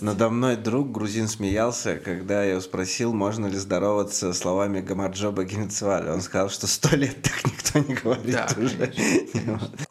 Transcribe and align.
Надо 0.00 0.28
мной 0.30 0.56
друг 0.56 0.90
грузин 0.90 1.28
смеялся, 1.28 1.96
когда 1.96 2.44
я 2.44 2.52
его 2.52 2.60
спросил, 2.60 3.12
можно 3.12 3.46
ли 3.46 3.56
здороваться 3.56 4.32
словами 4.32 4.80
Гамарджоба 4.80 5.44
Генецваля. 5.44 6.12
Он 6.12 6.20
сказал, 6.20 6.50
что 6.50 6.66
сто 6.66 6.94
лет 6.96 7.16
так 7.22 7.44
никто 7.44 7.78
не 7.80 7.94
говорит 7.94 8.34
да. 8.34 8.48
уже. 8.56 8.92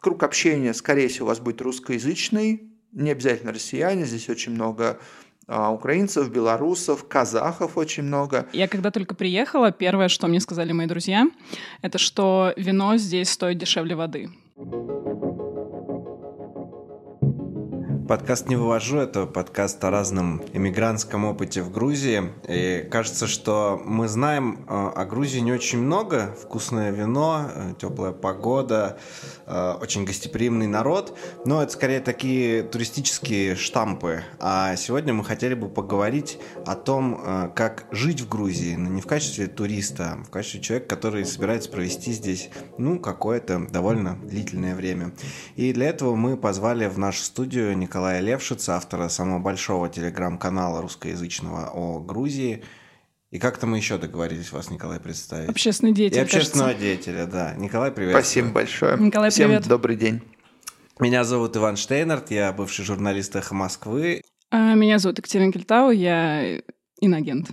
Круг 0.00 0.22
общения, 0.22 0.74
скорее 0.74 1.08
всего, 1.08 1.26
у 1.26 1.28
вас 1.28 1.40
будет 1.40 1.60
русскоязычный, 1.60 2.62
не 2.92 3.10
обязательно 3.10 3.52
россияне, 3.52 4.04
здесь 4.04 4.28
очень 4.28 4.52
много 4.52 4.98
а, 5.46 5.70
украинцев, 5.72 6.30
белорусов, 6.30 7.06
казахов 7.08 7.76
очень 7.76 8.02
много. 8.02 8.46
Я 8.52 8.68
когда 8.68 8.90
только 8.90 9.14
приехала, 9.14 9.72
первое, 9.72 10.08
что 10.08 10.26
мне 10.26 10.40
сказали 10.40 10.72
мои 10.72 10.86
друзья, 10.86 11.26
это 11.82 11.98
что 11.98 12.52
вино 12.56 12.96
здесь 12.96 13.30
стоит 13.30 13.58
дешевле 13.58 13.96
воды. 13.96 14.30
Подкаст 18.08 18.48
«Не 18.48 18.56
вывожу»— 18.56 18.96
это 19.00 19.26
подкаст 19.26 19.84
о 19.84 19.90
разном 19.90 20.40
иммигрантском 20.54 21.26
опыте 21.26 21.60
в 21.60 21.70
Грузии. 21.70 22.32
И 22.48 22.88
кажется, 22.90 23.26
что 23.26 23.78
мы 23.84 24.08
знаем 24.08 24.64
э, 24.66 24.92
о 24.96 25.04
Грузии 25.04 25.40
не 25.40 25.52
очень 25.52 25.76
много. 25.78 26.34
Вкусное 26.42 26.90
вино, 26.90 27.50
э, 27.54 27.74
теплая 27.78 28.12
погода, 28.12 28.98
э, 29.44 29.74
очень 29.82 30.06
гостеприимный 30.06 30.66
народ. 30.66 31.18
Но 31.44 31.62
это 31.62 31.70
скорее 31.70 32.00
такие 32.00 32.62
туристические 32.62 33.56
штампы. 33.56 34.22
А 34.40 34.74
сегодня 34.76 35.12
мы 35.12 35.22
хотели 35.22 35.52
бы 35.52 35.68
поговорить 35.68 36.38
о 36.64 36.76
том, 36.76 37.52
как 37.54 37.84
жить 37.90 38.22
в 38.22 38.28
Грузии. 38.30 38.74
Но 38.74 38.88
не 38.88 39.02
в 39.02 39.06
качестве 39.06 39.48
туриста, 39.48 40.16
а 40.18 40.24
в 40.24 40.30
качестве 40.30 40.62
человека, 40.62 40.88
который 40.88 41.26
собирается 41.26 41.70
провести 41.70 42.12
здесь, 42.12 42.48
ну, 42.78 42.98
какое-то 42.98 43.66
довольно 43.68 44.16
длительное 44.22 44.74
время. 44.74 45.12
И 45.56 45.74
для 45.74 45.90
этого 45.90 46.14
мы 46.14 46.38
позвали 46.38 46.86
в 46.88 46.98
нашу 46.98 47.22
студию 47.22 47.76
Николая 47.76 47.97
Николая 47.98 48.20
Левшица, 48.20 48.76
автора 48.76 49.08
самого 49.08 49.40
большого 49.40 49.88
телеграм-канала 49.88 50.80
русскоязычного 50.82 51.70
о 51.74 51.98
Грузии. 51.98 52.62
И 53.32 53.40
как-то 53.40 53.66
мы 53.66 53.76
еще 53.78 53.98
договорились 53.98 54.52
вас, 54.52 54.70
Николай, 54.70 55.00
представить. 55.00 55.48
Общественный 55.48 55.92
деятель, 55.92 56.18
И 56.18 56.20
общественного 56.20 56.68
кажется. 56.68 56.86
деятеля, 56.86 57.26
да. 57.26 57.54
Николай, 57.56 57.90
привет. 57.90 58.12
Спасибо 58.12 58.50
большое. 58.50 58.96
Николай, 59.00 59.30
Всем 59.30 59.48
привет. 59.48 59.66
добрый 59.66 59.96
день. 59.96 60.22
Меня 61.00 61.24
зовут 61.24 61.56
Иван 61.56 61.76
Штейнерт, 61.76 62.30
я 62.30 62.52
бывший 62.52 62.84
журналист 62.84 63.34
«Эхо 63.34 63.56
Москвы». 63.56 64.22
А, 64.52 64.74
меня 64.74 65.00
зовут 65.00 65.18
Екатерина 65.18 65.50
Кельтау, 65.50 65.90
я 65.90 66.60
инагент. 67.00 67.50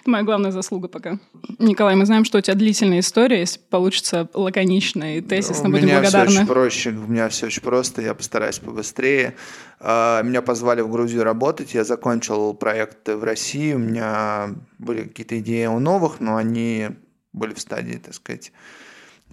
Это 0.00 0.10
моя 0.10 0.24
главная 0.24 0.50
заслуга 0.50 0.88
пока. 0.88 1.18
Николай, 1.58 1.94
мы 1.96 2.06
знаем, 2.06 2.24
что 2.24 2.38
у 2.38 2.40
тебя 2.40 2.54
длительная 2.54 3.00
история. 3.00 3.40
Если 3.40 3.58
получится 3.58 4.28
лаконично 4.34 5.16
и 5.16 5.20
тезисно, 5.20 5.68
у 5.68 5.72
будем 5.72 5.86
меня 5.86 6.00
благодарны. 6.00 6.30
Все 6.30 6.40
очень 6.40 6.46
проще, 6.46 6.90
у 6.90 7.06
меня 7.06 7.28
все 7.28 7.46
очень 7.46 7.62
просто, 7.62 8.02
я 8.02 8.14
постараюсь 8.14 8.58
побыстрее. 8.58 9.34
А, 9.78 10.22
меня 10.22 10.42
позвали 10.42 10.80
в 10.80 10.90
Грузию 10.90 11.24
работать, 11.24 11.74
я 11.74 11.84
закончил 11.84 12.54
проекты 12.54 13.16
в 13.16 13.24
России, 13.24 13.72
у 13.72 13.78
меня 13.78 14.54
были 14.78 15.04
какие-то 15.04 15.38
идеи 15.40 15.66
у 15.66 15.78
новых, 15.78 16.20
но 16.20 16.36
они 16.36 16.90
были 17.32 17.54
в 17.54 17.60
стадии, 17.60 17.96
так 17.96 18.14
сказать, 18.14 18.52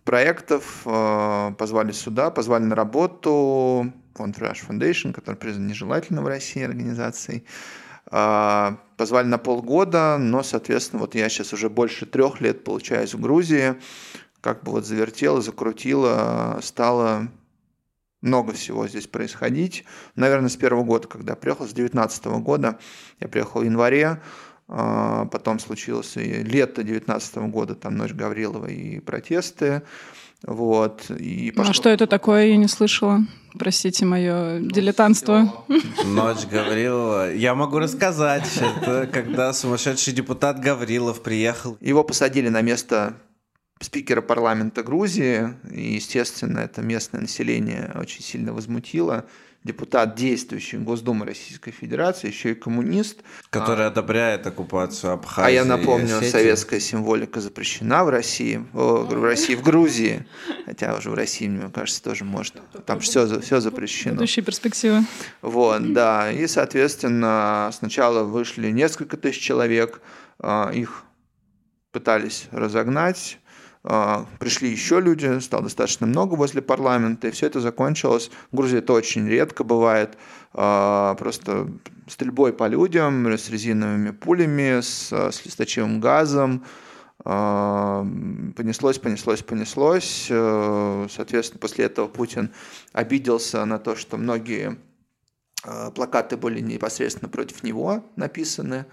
проектов. 0.03 0.81
А, 0.85 1.51
позвали 1.51 1.91
сюда, 1.91 2.29
позвали 2.29 2.63
на 2.63 2.75
работу 2.75 3.91
фонд 4.15 4.37
Rush 4.39 4.67
Foundation, 4.67 5.13
который 5.13 5.35
признан 5.35 5.67
нежелательным 5.67 6.23
в 6.23 6.27
России 6.27 6.63
организацией. 6.63 7.43
А, 8.09 8.77
позвали 8.95 9.27
на 9.27 9.37
полгода, 9.37 10.17
но, 10.17 10.43
соответственно, 10.43 11.01
вот 11.01 11.15
я 11.15 11.27
сейчас 11.29 11.53
уже 11.53 11.69
больше 11.69 12.05
трех 12.05 12.39
лет 12.39 12.63
получаюсь 12.63 13.13
в 13.13 13.19
Грузии, 13.19 13.75
как 14.41 14.63
бы 14.63 14.71
вот 14.71 14.85
завертела, 14.85 15.41
закрутила, 15.41 16.59
стало 16.61 17.27
много 18.21 18.53
всего 18.53 18.87
здесь 18.87 19.07
происходить. 19.07 19.83
Наверное, 20.15 20.49
с 20.49 20.55
первого 20.55 20.83
года, 20.83 21.07
когда 21.07 21.35
приехал, 21.35 21.65
с 21.65 21.73
2019 21.73 22.25
года, 22.41 22.79
я 23.19 23.27
приехал 23.27 23.61
в 23.61 23.63
январе, 23.63 24.21
а, 24.69 25.25
потом 25.25 25.59
случилось 25.59 26.15
и 26.17 26.43
лето 26.43 26.83
2019 26.83 27.37
года, 27.49 27.75
там 27.75 27.97
ночь 27.97 28.13
Гаврилова 28.13 28.67
и 28.67 28.99
протесты, 28.99 29.83
вот. 30.45 31.09
И 31.09 31.51
пошло... 31.51 31.65
Ну, 31.65 31.69
а 31.71 31.73
что 31.73 31.89
это 31.89 32.07
такое, 32.07 32.47
я 32.47 32.57
не 32.57 32.67
слышала? 32.67 33.21
Простите 33.57 34.05
мое 34.05 34.59
ну, 34.59 34.69
дилетантство. 34.69 35.65
Ночь 36.05 36.45
Гаврилова. 36.45 37.33
Я 37.33 37.55
могу 37.55 37.79
рассказать. 37.79 38.47
Это 38.57 39.07
когда 39.11 39.51
сумасшедший 39.53 40.13
депутат 40.13 40.59
Гаврилов 40.59 41.23
приехал. 41.23 41.77
Его 41.81 42.03
посадили 42.03 42.49
на 42.49 42.61
место 42.61 43.15
спикера 43.81 44.21
парламента 44.21 44.83
Грузии. 44.83 45.55
И, 45.71 45.95
естественно, 45.95 46.59
это 46.59 46.81
местное 46.81 47.21
население 47.21 47.91
очень 47.95 48.21
сильно 48.21 48.53
возмутило 48.53 49.25
депутат 49.67 50.15
действующий 50.15 50.77
Госдумы 50.77 51.25
Российской 51.25 51.71
Федерации, 51.71 52.27
еще 52.27 52.51
и 52.51 52.55
коммунист. 52.55 53.19
Который 53.51 53.85
а, 53.85 53.89
одобряет 53.89 54.47
оккупацию 54.47 55.13
Абхазии. 55.13 55.47
А 55.47 55.51
я 55.51 55.65
напомню, 55.65 56.21
советская 56.23 56.79
символика 56.79 57.39
запрещена 57.41 58.03
в 58.03 58.09
России, 58.09 58.65
в 58.73 59.23
России, 59.23 59.55
в 59.55 59.61
Грузии, 59.61 60.25
хотя 60.65 60.95
уже 60.95 61.11
в 61.11 61.13
России, 61.13 61.47
мне 61.47 61.69
кажется, 61.69 62.01
тоже 62.01 62.23
можно. 62.23 62.61
Там 62.85 62.99
все, 62.99 63.39
все 63.41 63.59
запрещено. 63.59 64.15
Будущие 64.15 64.43
перспективы. 64.43 65.03
Вот, 65.41 65.93
да. 65.93 66.31
И, 66.31 66.47
соответственно, 66.47 67.69
сначала 67.73 68.23
вышли 68.23 68.71
несколько 68.71 69.17
тысяч 69.17 69.41
человек, 69.41 70.01
а, 70.39 70.71
их 70.73 71.03
пытались 71.91 72.47
разогнать, 72.51 73.39
пришли 74.39 74.69
еще 74.69 74.99
люди, 74.99 75.39
стало 75.39 75.63
достаточно 75.63 76.05
много 76.05 76.35
возле 76.35 76.61
парламента, 76.61 77.27
и 77.27 77.31
все 77.31 77.47
это 77.47 77.61
закончилось. 77.61 78.29
В 78.51 78.57
Грузии 78.57 78.79
это 78.79 78.91
очень 78.91 79.27
редко 79.27 79.63
бывает, 79.63 80.17
а, 80.53 81.15
просто 81.15 81.69
стрельбой 82.07 82.51
по 82.51 82.67
людям, 82.67 83.25
с 83.27 83.49
резиновыми 83.49 84.11
пулями, 84.11 84.81
с, 84.81 85.11
с 85.11 85.45
листочевым 85.45 86.01
газом, 86.01 86.65
а, 87.23 88.05
понеслось, 88.57 88.99
понеслось, 88.99 89.41
понеслось. 89.41 90.25
Соответственно, 90.27 91.59
после 91.61 91.85
этого 91.85 92.07
Путин 92.09 92.51
обиделся 92.91 93.63
на 93.63 93.79
то, 93.79 93.95
что 93.95 94.17
многие 94.17 94.77
плакаты 95.95 96.35
были 96.35 96.59
непосредственно 96.59 97.29
против 97.29 97.63
него 97.63 98.03
написаны. 98.15 98.85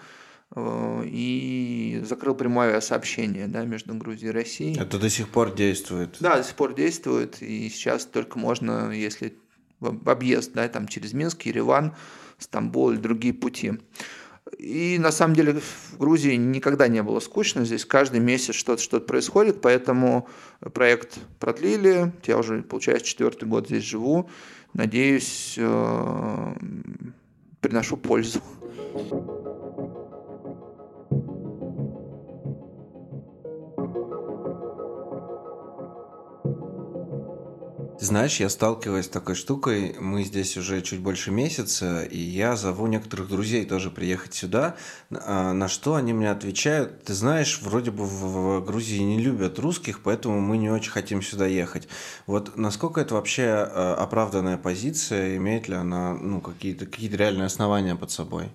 Э, 0.54 1.02
и 1.04 2.00
закрыл 2.04 2.34
прямое 2.34 2.80
сообщение 2.80 3.46
да, 3.48 3.64
между 3.64 3.94
Грузией 3.94 4.30
и 4.30 4.32
Россией. 4.32 4.78
Это 4.78 4.98
до 4.98 5.10
сих 5.10 5.28
пор 5.28 5.54
действует? 5.54 6.16
Да, 6.20 6.36
до 6.36 6.44
сих 6.44 6.54
пор 6.54 6.74
действует, 6.74 7.42
и 7.42 7.68
сейчас 7.68 8.04
только 8.06 8.38
можно, 8.38 8.90
если 8.90 9.36
в 9.80 10.08
объезд, 10.08 10.52
да, 10.54 10.68
там 10.68 10.88
через 10.88 11.12
Минск, 11.12 11.42
Ереван, 11.42 11.94
Стамбул 12.38 12.92
и 12.92 12.96
другие 12.96 13.34
пути. 13.34 13.74
И 14.58 14.98
на 14.98 15.10
самом 15.10 15.34
деле 15.34 15.60
в 15.60 15.98
Грузии 15.98 16.34
никогда 16.34 16.86
не 16.86 17.02
было 17.02 17.18
скучно, 17.20 17.64
здесь 17.64 17.84
каждый 17.84 18.20
месяц 18.20 18.54
что-то 18.54 18.82
что 18.82 19.00
происходит, 19.00 19.60
поэтому 19.60 20.28
проект 20.72 21.18
продлили, 21.40 22.12
я 22.24 22.38
уже, 22.38 22.62
получается, 22.62 23.06
четвертый 23.06 23.48
год 23.48 23.66
здесь 23.66 23.84
живу, 23.84 24.30
надеюсь, 24.74 25.54
э, 25.56 26.54
приношу 27.60 27.96
пользу. 27.96 28.40
Знаешь, 38.04 38.40
я 38.40 38.48
сталкиваюсь 38.48 39.06
с 39.06 39.08
такой 39.08 39.34
штукой. 39.34 39.96
Мы 39.98 40.24
здесь 40.24 40.56
уже 40.56 40.80
чуть 40.82 41.00
больше 41.00 41.30
месяца, 41.30 42.04
и 42.04 42.18
я 42.18 42.56
зову 42.56 42.86
некоторых 42.86 43.28
друзей 43.28 43.64
тоже 43.64 43.90
приехать 43.90 44.34
сюда. 44.34 44.76
А, 45.10 45.52
на 45.52 45.68
что 45.68 45.94
они 45.94 46.12
мне 46.12 46.30
отвечают? 46.30 47.04
Ты 47.04 47.14
знаешь, 47.14 47.60
вроде 47.62 47.90
бы 47.90 48.04
в 48.04 48.64
Грузии 48.64 49.00
не 49.00 49.20
любят 49.20 49.58
русских, 49.58 50.00
поэтому 50.02 50.40
мы 50.40 50.56
не 50.58 50.70
очень 50.70 50.92
хотим 50.92 51.22
сюда 51.22 51.46
ехать. 51.46 51.88
Вот 52.26 52.56
насколько 52.56 53.00
это 53.00 53.14
вообще 53.14 53.44
а, 53.48 53.96
оправданная 53.98 54.58
позиция? 54.58 55.36
Имеет 55.36 55.68
ли 55.68 55.74
она 55.74 56.14
ну, 56.14 56.40
какие-то 56.40 56.86
какие 56.86 57.10
реальные 57.10 57.46
основания 57.46 57.96
под 57.96 58.10
собой? 58.10 58.50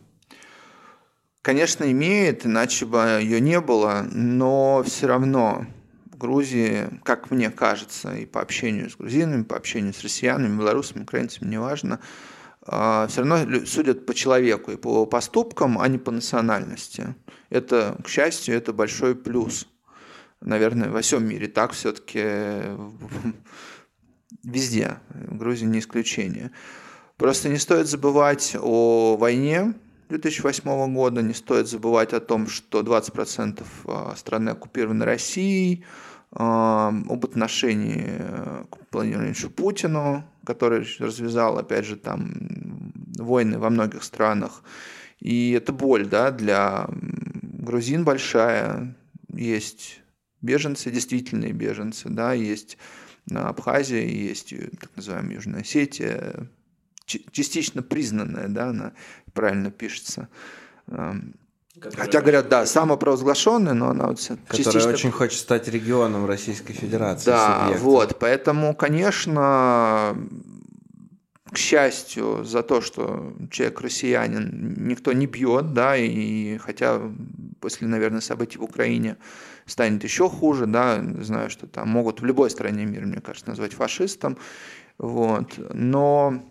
Конечно, 1.42 1.90
имеет, 1.90 2.45
иначе 2.45 2.86
бы 2.86 2.98
ее 3.22 3.40
не 3.42 3.60
было, 3.62 4.06
но 4.12 4.84
все 4.86 5.07
равно 5.07 5.66
Грузии, 6.19 6.89
как 7.04 7.31
мне 7.31 7.50
кажется, 7.50 8.16
и 8.16 8.25
по 8.25 8.42
общению 8.42 8.89
с 8.89 8.98
грузинами, 8.98 9.44
по 9.44 9.56
общению 9.56 9.94
с 9.94 10.04
россиянами, 10.04 10.60
белорусами, 10.60 11.04
украинцами, 11.04 11.50
неважно, 11.50 12.00
а, 12.62 13.07
все 13.07 13.24
равно 13.24 13.66
судят 13.66 14.06
по 14.06 14.13
человеку 14.13 14.71
и 14.71 14.75
по 14.75 15.06
поступкам, 15.06 15.80
а 15.80 15.88
не 15.88 15.98
по 15.98 16.12
национальности. 16.12 17.16
Это, 17.50 17.98
к 18.04 18.10
счастью, 18.10 18.56
это 18.56 18.74
большой 18.74 19.16
плюс. 19.16 19.68
Наверное, 20.42 20.89
во 20.89 21.01
всем 21.01 21.27
мире 21.27 21.48
так 21.48 21.71
все-таки 21.71 22.21
везде. 24.44 25.00
В 25.10 25.38
Грузии 25.38 25.66
не 25.66 25.80
исключение. 25.80 26.51
Просто 27.18 27.50
не 27.50 27.57
стоит 27.57 27.88
забывать 27.88 28.56
о 28.60 29.18
войне 29.18 29.74
2008 30.10 30.94
года, 30.94 31.21
не 31.21 31.33
стоит 31.33 31.68
забывать 31.68 32.13
о 32.13 32.19
том, 32.19 32.48
что 32.48 32.81
20% 32.81 33.63
а, 33.86 34.16
страны 34.16 34.50
оккупированы 34.50 35.06
Россией, 35.06 35.86
об 36.31 37.26
отношении 37.26 38.20
к 38.70 38.78
Владимиру 38.92 39.50
Путину, 39.50 40.24
который 40.46 40.86
развязал, 41.00 41.58
опять 41.58 41.86
же, 41.86 41.96
там 41.96 42.94
войны 43.18 43.58
во 43.58 43.70
многих 43.70 44.04
странах. 44.04 44.64
И 45.20 45.52
это 45.52 45.74
боль, 45.74 46.08
да, 46.08 46.31
для 46.31 46.88
грузин 46.90 48.04
большая. 48.04 48.96
Есть 49.34 50.02
беженцы, 50.42 50.92
действительные 50.92 51.52
беженцы, 51.52 52.10
да, 52.10 52.34
есть 52.34 52.78
на 53.28 53.50
Абхазии, 53.50 54.10
есть 54.10 54.54
так 54.80 54.96
называемая 54.96 55.36
Южная 55.36 55.62
Осетия, 55.62 56.48
частично 57.06 57.81
признанная, 57.81 58.48
да, 58.48 58.70
она 58.70 58.94
правильно 59.34 59.72
пишется. 59.72 60.30
Которая 61.80 62.06
Хотя 62.06 62.22
говорят, 62.22 62.50
да, 62.50 62.66
самопровозглашенная, 62.66 63.74
но 63.74 63.90
она 63.90 64.08
вот 64.08 64.20
Которая 64.20 64.64
частично... 64.64 64.90
очень 64.90 65.12
хочет 65.12 65.40
стать 65.40 65.68
регионом 65.68 66.26
Российской 66.26 66.74
Федерации. 66.74 67.26
Да, 67.26 67.62
субъектом. 67.62 67.86
вот, 67.86 68.20
поэтому, 68.20 68.76
конечно, 68.76 70.16
к 71.52 71.58
счастью, 71.58 72.44
за 72.44 72.64
то, 72.64 72.81
что 72.81 73.34
человек 73.50 73.81
россиянин, 73.81 74.88
никто 74.88 75.14
не 75.14 75.26
бьет, 75.26 75.74
да, 75.74 75.96
и 75.98 76.58
хотя 76.58 77.02
после, 77.60 77.88
наверное, 77.88 78.22
событий 78.22 78.58
в 78.58 78.64
Украине 78.64 79.18
станет 79.66 80.04
еще 80.04 80.30
хуже, 80.30 80.66
да, 80.66 81.04
знаю, 81.22 81.50
что 81.50 81.68
там 81.68 81.90
могут 81.90 82.22
в 82.22 82.26
любой 82.26 82.50
стране 82.50 82.86
мира, 82.86 83.06
мне 83.06 83.22
кажется, 83.22 83.50
назвать 83.50 83.74
фашистом, 83.74 84.38
вот, 84.98 85.54
но 85.74 86.44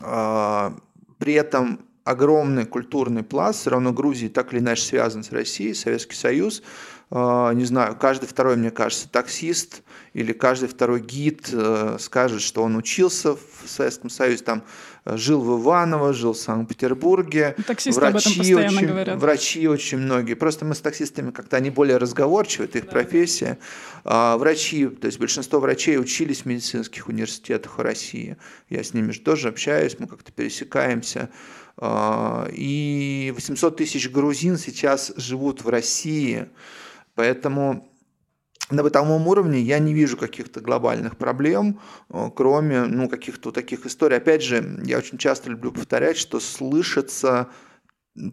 э, 0.00 0.70
при 1.18 1.34
этом 1.34 1.80
огромный 2.04 2.64
культурный 2.64 3.22
пласт, 3.22 3.60
все 3.60 3.70
равно 3.70 3.92
Грузии 3.92 4.28
так 4.28 4.52
или 4.52 4.60
иначе 4.60 4.82
связан 4.82 5.22
с 5.22 5.32
Россией, 5.32 5.74
Советский 5.74 6.16
Союз, 6.16 6.62
э, 7.10 7.50
не 7.54 7.64
знаю, 7.64 7.96
каждый 7.96 8.26
второй, 8.26 8.56
мне 8.56 8.70
кажется, 8.70 9.08
таксист 9.08 9.82
или 10.12 10.32
каждый 10.32 10.68
второй 10.68 11.00
гид 11.00 11.50
э, 11.52 11.96
скажет, 12.00 12.42
что 12.42 12.62
он 12.62 12.76
учился 12.76 13.36
в 13.36 13.40
Советском 13.66 14.10
Союзе, 14.10 14.42
там 14.42 14.64
жил 15.06 15.40
в 15.40 15.62
Иваново, 15.62 16.12
жил 16.12 16.32
в 16.32 16.38
Санкт-Петербурге. 16.38 17.56
Таксисты 17.66 18.00
врачи 18.00 18.16
об 18.16 18.16
этом 18.16 18.38
постоянно 18.38 18.76
очень, 18.76 18.86
говорят. 18.86 19.20
Врачи 19.20 19.68
очень 19.68 19.98
многие. 19.98 20.34
Просто 20.34 20.64
мы 20.64 20.74
с 20.74 20.80
таксистами 20.80 21.30
как-то 21.30 21.56
они 21.56 21.70
более 21.70 21.96
разговорчивы, 21.96 22.64
это 22.64 22.78
их 22.78 22.86
да. 22.86 22.90
профессия. 22.90 23.58
А, 24.04 24.36
врачи, 24.36 24.88
то 24.88 25.06
есть 25.06 25.18
большинство 25.18 25.60
врачей 25.60 25.98
учились 25.98 26.42
в 26.42 26.46
медицинских 26.46 27.08
университетах 27.08 27.78
в 27.78 27.80
России. 27.80 28.36
Я 28.68 28.82
с 28.82 28.94
ними 28.94 29.12
же 29.12 29.20
тоже 29.20 29.48
общаюсь, 29.48 29.96
мы 29.98 30.06
как-то 30.06 30.32
пересекаемся. 30.32 31.30
А, 31.82 32.46
и 32.52 33.32
800 33.34 33.76
тысяч 33.76 34.10
грузин 34.10 34.58
сейчас 34.58 35.12
живут 35.16 35.64
в 35.64 35.68
России, 35.68 36.50
поэтому 37.14 37.90
на 38.70 38.82
бытовом 38.82 39.26
уровне 39.26 39.60
я 39.60 39.78
не 39.78 39.94
вижу 39.94 40.18
каких-то 40.18 40.60
глобальных 40.60 41.16
проблем, 41.16 41.80
э, 42.10 42.30
кроме 42.36 42.82
ну, 42.84 43.08
каких-то 43.08 43.50
таких 43.50 43.86
историй. 43.86 44.18
Опять 44.18 44.42
же, 44.42 44.78
я 44.84 44.98
очень 44.98 45.18
часто 45.18 45.50
люблю 45.50 45.72
повторять, 45.72 46.18
что 46.18 46.38
слышится 46.38 47.48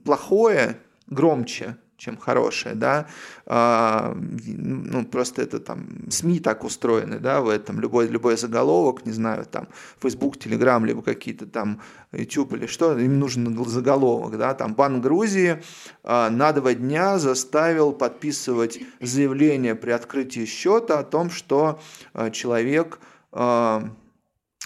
плохое 0.04 0.78
громче, 1.08 1.78
чем 1.98 2.16
хорошее, 2.16 2.76
да, 2.76 3.08
а, 3.48 4.16
ну, 4.16 5.04
просто 5.06 5.42
это 5.42 5.60
там, 5.60 5.88
СМИ 6.10 6.40
так 6.40 6.64
устроены, 6.64 7.20
да, 7.20 7.42
в 7.42 7.50
этом, 7.50 7.80
любой, 7.80 8.08
любой 8.08 8.38
заголовок, 8.38 9.06
не 9.06 9.12
знаю, 9.12 9.46
там, 9.46 9.68
Facebook, 10.00 10.38
Telegram, 10.38 10.86
либо 10.86 11.02
какие-то 11.02 11.48
там 11.48 11.82
YouTube 12.12 12.54
или 12.54 12.68
что, 12.68 12.98
им 12.98 13.20
нужен 13.20 13.66
заголовок, 13.66 14.38
да, 14.38 14.54
там, 14.54 14.76
Банк 14.76 15.04
Грузии 15.04 15.62
а, 16.04 16.30
на 16.30 16.54
два 16.54 16.76
дня 16.76 17.18
заставил 17.18 17.94
подписывать 17.94 18.80
заявление 19.02 19.74
при 19.74 19.90
открытии 19.92 20.46
счета 20.46 21.00
о 21.00 21.04
том, 21.04 21.32
что 21.32 21.80
а, 22.14 22.30
человек 22.30 23.00
а, 23.32 23.90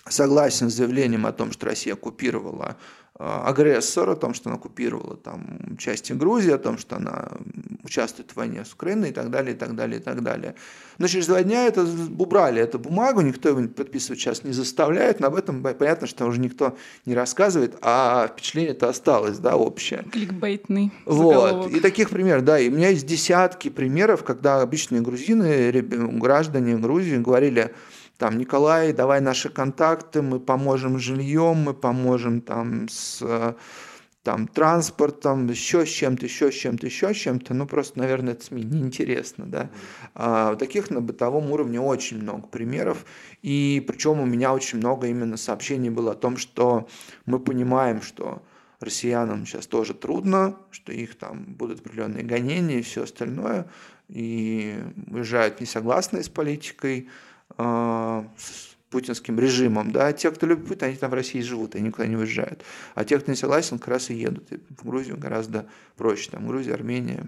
согласен 0.08 0.70
с 0.70 0.74
заявлением 0.74 1.26
о 1.26 1.32
том, 1.32 1.52
что 1.52 1.68
Россия 1.68 1.94
оккупировала 1.94 2.76
а, 3.24 3.48
агрессор, 3.48 4.10
о 4.10 4.16
том, 4.16 4.34
что 4.34 4.50
она 4.50 4.58
оккупировала 4.58 5.16
там 5.16 5.78
части 5.78 6.12
Грузии, 6.12 6.52
о 6.52 6.58
том, 6.58 6.80
что 6.80 6.96
она 6.96 7.30
участвует 7.84 8.32
в 8.32 8.36
войне 8.36 8.66
с 8.66 8.74
Украиной 8.74 9.10
и 9.10 9.14
так 9.14 9.30
далее, 9.30 9.54
и 9.54 9.58
так 9.58 9.76
далее, 9.76 10.00
и 10.00 10.04
так 10.04 10.24
далее. 10.24 10.56
Но 10.98 11.06
через 11.06 11.28
два 11.28 11.44
дня 11.44 11.68
это 11.68 11.86
убрали 12.18 12.60
эту 12.60 12.80
бумагу, 12.80 13.22
никто 13.22 13.50
его 13.50 13.68
подписывать 13.68 14.20
сейчас 14.20 14.44
не 14.44 14.54
заставляет, 14.54 15.20
но 15.20 15.28
об 15.28 15.36
этом 15.36 15.62
понятно, 15.62 16.08
что 16.08 16.26
уже 16.26 16.40
никто 16.40 16.76
не 17.06 17.14
рассказывает, 17.14 17.78
а 17.84 18.28
впечатление 18.28 18.72
это 18.72 18.90
осталось, 18.90 19.38
да, 19.38 19.56
общее. 19.56 20.04
Кликбейтный 20.12 20.92
Вот, 21.06 21.70
и 21.70 21.80
таких 21.80 22.10
примеров, 22.10 22.44
да, 22.44 22.58
и 22.58 22.70
у 22.70 22.72
меня 22.72 22.90
есть 22.90 23.06
десятки 23.06 23.70
примеров, 23.70 24.24
когда 24.24 24.62
обычные 24.62 25.02
грузины, 25.02 25.72
граждане 25.72 26.76
Грузии 26.78 27.18
говорили, 27.18 27.72
там, 28.22 28.38
Николай, 28.38 28.94
давай 28.94 29.20
наши 29.20 29.50
контакты, 29.50 30.22
мы 30.22 30.40
поможем 30.40 31.00
жильем, 31.00 31.64
мы 31.64 31.74
поможем 31.74 32.42
там 32.42 32.88
с 32.88 33.20
там, 34.22 34.48
транспортом, 34.48 35.48
еще 35.48 35.88
с 35.88 35.90
чем-то, 35.90 36.28
еще 36.28 36.52
с 36.52 36.54
чем-то, 36.54 36.86
еще 36.86 37.16
с 37.16 37.18
чем-то, 37.18 37.56
ну, 37.56 37.66
просто, 37.66 37.98
наверное, 37.98 38.34
это 38.34 38.46
СМИ 38.46 38.64
неинтересно, 38.64 39.48
да. 39.48 39.72
А, 40.14 40.56
таких 40.56 40.92
на 40.92 41.02
бытовом 41.02 41.50
уровне 41.50 41.82
очень 41.82 42.22
много 42.22 42.46
примеров, 42.46 43.06
и 43.42 43.84
причем 43.88 44.20
у 44.20 44.28
меня 44.28 44.54
очень 44.54 44.78
много 44.78 45.08
именно 45.08 45.36
сообщений 45.36 45.90
было 45.90 46.12
о 46.12 46.16
том, 46.16 46.38
что 46.38 46.88
мы 47.26 47.40
понимаем, 47.40 48.04
что 48.04 48.44
россиянам 48.80 49.48
сейчас 49.48 49.66
тоже 49.66 49.96
трудно, 49.96 50.58
что 50.70 50.92
их 50.92 51.16
там 51.16 51.44
будут 51.46 51.80
определенные 51.80 52.24
гонения 52.24 52.78
и 52.78 52.84
все 52.84 53.06
остальное, 53.06 53.66
и 54.10 54.78
уезжают 55.08 55.60
несогласные 55.60 56.22
с 56.22 56.30
политикой, 56.30 57.10
путинским 58.90 59.40
режимом, 59.40 59.92
да, 59.92 60.12
те, 60.12 60.30
кто 60.32 60.46
любит 60.46 60.68
Путин, 60.68 60.88
они 60.88 60.98
там 60.98 61.12
в 61.12 61.14
России 61.14 61.40
живут, 61.40 61.76
они 61.76 61.88
никуда 61.88 62.06
не 62.08 62.18
уезжают. 62.18 62.64
А 62.94 63.06
те, 63.06 63.18
кто 63.18 63.32
не 63.32 63.38
согласен, 63.38 63.80
как 63.80 63.88
раз 63.88 64.10
и 64.10 64.16
едут. 64.16 64.52
И 64.52 64.58
в 64.78 64.86
Грузию 64.86 65.18
гораздо 65.18 65.66
проще. 65.96 66.30
Там 66.30 66.46
Грузия, 66.46 66.74
Армения, 66.74 67.28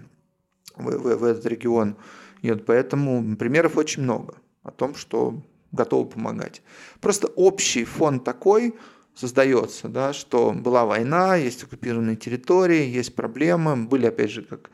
в, 0.76 0.84
в, 0.84 1.16
в 1.16 1.24
этот 1.24 1.46
регион 1.46 1.96
едут. 2.42 2.66
Поэтому 2.66 3.36
примеров 3.36 3.78
очень 3.78 4.02
много 4.02 4.34
о 4.62 4.70
том, 4.70 4.94
что 4.94 5.42
готовы 5.72 6.08
помогать. 6.08 6.62
Просто 7.00 7.28
общий 7.28 7.84
фон 7.84 8.20
такой 8.20 8.74
создается, 9.14 9.88
да, 9.88 10.12
что 10.12 10.52
была 10.52 10.84
война, 10.84 11.36
есть 11.36 11.62
оккупированные 11.62 12.16
территории, 12.16 12.86
есть 12.86 13.14
проблемы, 13.14 13.76
были, 13.76 14.06
опять 14.06 14.30
же, 14.30 14.42
как 14.42 14.70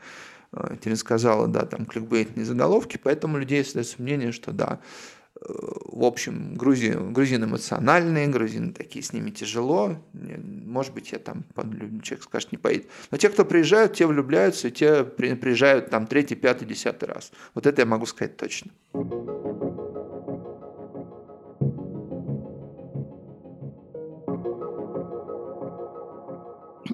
э, 0.51 0.77
Терен 0.81 0.97
сказала, 0.97 1.47
да, 1.47 1.65
там 1.65 1.85
кликбейтные 1.85 2.45
заголовки, 2.45 2.99
поэтому 3.01 3.37
людей 3.37 3.63
создается 3.63 4.01
мнение, 4.01 4.31
что 4.31 4.51
да, 4.51 4.79
в 5.47 6.03
общем, 6.03 6.55
грузины, 6.55 7.11
грузины 7.11 7.45
эмоциональные, 7.45 8.27
грузины 8.27 8.73
такие, 8.73 9.03
с 9.03 9.11
ними 9.11 9.31
тяжело. 9.31 9.97
Может 10.13 10.93
быть, 10.93 11.11
я 11.11 11.19
там, 11.19 11.43
человек 12.03 12.23
скажет, 12.23 12.51
не 12.51 12.57
поедет. 12.57 12.87
Но 13.09 13.17
те, 13.17 13.29
кто 13.29 13.43
приезжают, 13.43 13.93
те 13.93 14.05
влюбляются, 14.05 14.69
те 14.69 15.03
приезжают 15.03 15.89
там 15.89 16.05
третий, 16.07 16.35
пятый, 16.35 16.65
десятый 16.65 17.09
раз. 17.09 17.31
Вот 17.55 17.65
это 17.65 17.81
я 17.81 17.85
могу 17.85 18.05
сказать 18.05 18.37
точно. 18.37 18.71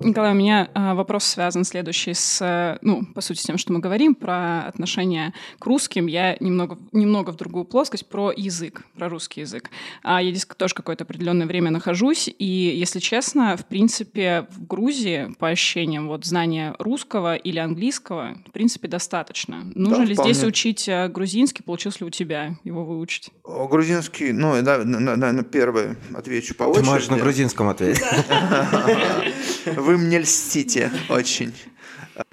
Николай, 0.02 0.32
у 0.32 0.36
меня 0.36 0.70
а, 0.74 0.94
вопрос 0.96 1.24
связан 1.24 1.64
следующий 1.64 2.14
с, 2.14 2.42
э, 2.42 2.78
ну, 2.82 3.06
по 3.06 3.22
сути, 3.22 3.42
тем, 3.42 3.58
что 3.58 3.72
мы 3.72 3.80
говорим 3.80 4.16
про 4.16 4.68
отношение 4.68 5.34
к 5.60 5.66
русским. 5.66 6.08
Я 6.08 6.36
немного, 6.40 6.78
немного 6.92 7.32
в 7.32 7.38
другую 7.38 7.66
плоскость 7.66 8.08
про 8.08 8.32
язык, 8.36 8.84
про 8.98 9.08
русский 9.10 9.42
язык. 9.42 9.70
А 10.04 10.22
я 10.22 10.30
здесь 10.32 10.46
тоже 10.46 10.76
какое-то 10.76 11.06
определенное 11.06 11.48
время 11.48 11.72
нахожусь, 11.72 12.30
и, 12.38 12.46
если 12.46 13.00
честно, 13.00 13.56
в 13.56 13.66
принципе, 13.66 14.48
в 14.52 14.68
Грузии, 14.68 15.34
по 15.40 15.48
ощущениям, 15.48 16.08
вот 16.08 16.26
знания 16.26 16.76
русского 16.80 17.36
или 17.36 17.58
английского, 17.58 18.38
в 18.46 18.52
принципе, 18.52 18.88
достаточно. 18.88 19.64
Нужно 19.74 20.00
да, 20.00 20.06
ли 20.06 20.14
вполне. 20.14 20.34
здесь 20.34 20.46
учить 20.46 20.90
э, 20.90 21.08
грузинский? 21.08 21.64
Получилось 21.64 22.02
ли 22.02 22.06
у 22.06 22.10
тебя 22.10 22.56
его 22.64 22.84
выучить? 22.84 23.30
Грузинский, 23.46 24.34
ну, 24.34 24.62
да, 24.62 24.80
на, 24.84 25.16
на, 25.16 25.32
на 25.32 25.44
первый 25.44 25.96
отвечу 26.14 26.56
по 26.56 26.64
очереди. 26.64 26.86
Ты 26.86 26.92
можешь 26.92 27.10
на 27.10 27.18
грузинском 27.18 27.70
ответить. 27.70 28.04
Вы 29.78 30.00
мне 30.00 30.18
льстите 30.18 30.92
очень. 31.08 31.54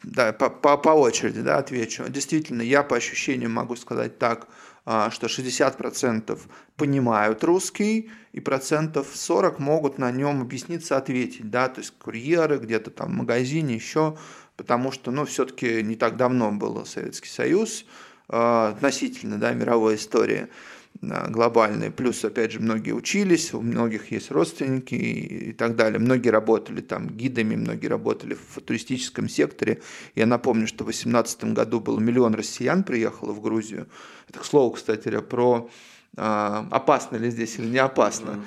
Да, 0.03 0.33
по, 0.33 0.49
по, 0.49 0.79
по 0.79 0.89
очереди 0.89 1.43
да, 1.43 1.59
отвечу. 1.59 2.05
Действительно, 2.09 2.63
я 2.63 2.83
по 2.83 2.97
ощущениям 2.97 3.53
могу 3.53 3.77
сказать 3.77 4.19
так, 4.19 4.49
а, 4.87 5.11
что 5.11 5.27
60% 5.27 6.41
понимают 6.77 7.45
русский, 7.45 8.11
и 8.33 8.41
процентов 8.41 9.09
40 9.13 9.59
могут 9.59 9.99
на 9.99 10.11
нем 10.11 10.41
объясниться, 10.41 10.97
ответить, 10.97 11.51
да, 11.51 11.69
то 11.69 11.83
есть 11.83 11.93
курьеры 11.99 12.57
где-то 12.57 12.91
там 12.91 13.09
в 13.09 13.15
магазине 13.15 13.75
еще, 13.75 14.17
потому 14.57 14.91
что, 14.91 15.11
ну, 15.11 15.27
все-таки 15.27 15.83
не 15.83 15.97
так 15.97 16.17
давно 16.17 16.51
был 16.51 16.87
Советский 16.87 17.29
Союз, 17.29 17.85
а, 18.27 18.71
относительно, 18.71 19.39
да, 19.39 19.53
мировой 19.53 19.97
истории 19.97 20.49
глобальные. 21.01 21.91
Плюс, 21.91 22.25
опять 22.25 22.53
же, 22.53 22.61
многие 22.61 22.93
учились, 22.93 23.53
у 23.53 23.61
многих 23.61 24.11
есть 24.11 24.31
родственники 24.31 24.95
и, 24.95 25.53
так 25.53 25.77
далее. 25.77 25.99
Многие 25.99 26.31
работали 26.31 26.81
там 26.81 27.09
гидами, 27.09 27.57
многие 27.57 27.89
работали 27.89 28.35
в 28.35 28.61
туристическом 28.61 29.29
секторе. 29.29 29.81
Я 30.15 30.27
напомню, 30.27 30.67
что 30.67 30.85
в 30.85 30.89
2018 30.89 31.45
году 31.53 31.81
был 31.81 31.99
миллион 31.99 32.35
россиян 32.35 32.85
приехало 32.85 33.33
в 33.33 33.41
Грузию. 33.41 33.87
Это, 34.29 34.41
к 34.41 34.45
слову, 34.45 34.73
кстати, 34.73 35.21
про 35.21 35.69
а, 36.17 36.67
опасно 36.71 37.17
ли 37.17 37.31
здесь 37.31 37.59
или 37.59 37.67
не 37.67 37.79
опасно. 37.79 38.45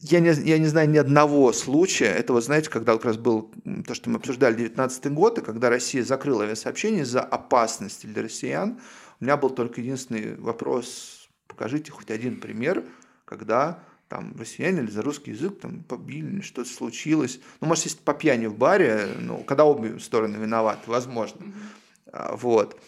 я 0.00 0.20
не, 0.20 0.30
я 0.30 0.58
не 0.58 0.66
знаю 0.66 0.88
ни 0.88 0.98
одного 0.98 1.52
случая. 1.52 2.12
Это 2.12 2.32
вот, 2.32 2.44
знаете, 2.44 2.70
когда 2.70 2.94
как 2.94 3.04
раз 3.04 3.16
был 3.16 3.50
то, 3.86 3.94
что 3.94 4.10
мы 4.10 4.16
обсуждали 4.16 4.54
19 4.54 5.12
год, 5.12 5.38
и 5.38 5.42
когда 5.42 5.70
Россия 5.70 6.04
закрыла 6.04 6.44
авиасообщение 6.44 7.04
за 7.04 7.20
опасности 7.20 8.06
для 8.06 8.22
россиян, 8.22 8.78
у 9.20 9.24
меня 9.24 9.36
был 9.36 9.50
только 9.50 9.80
единственный 9.80 10.36
вопрос, 10.36 11.19
покажите 11.60 11.92
хоть 11.92 12.10
один 12.10 12.40
пример, 12.40 12.82
когда 13.26 13.84
там 14.08 14.34
россияне 14.38 14.80
или 14.80 14.90
за 14.90 15.02
русский 15.02 15.32
язык 15.32 15.60
там 15.60 15.82
побили, 15.82 16.26
или 16.26 16.40
что-то 16.40 16.70
случилось. 16.70 17.38
Ну, 17.60 17.66
может, 17.66 17.84
если 17.84 17.98
по 17.98 18.14
пьяни 18.14 18.46
в 18.46 18.56
баре, 18.56 19.10
ну, 19.20 19.44
когда 19.44 19.66
обе 19.66 20.00
стороны 20.00 20.38
виноваты, 20.38 20.90
возможно. 20.90 21.44
Mm-hmm. 21.44 22.36
Вот. 22.38 22.80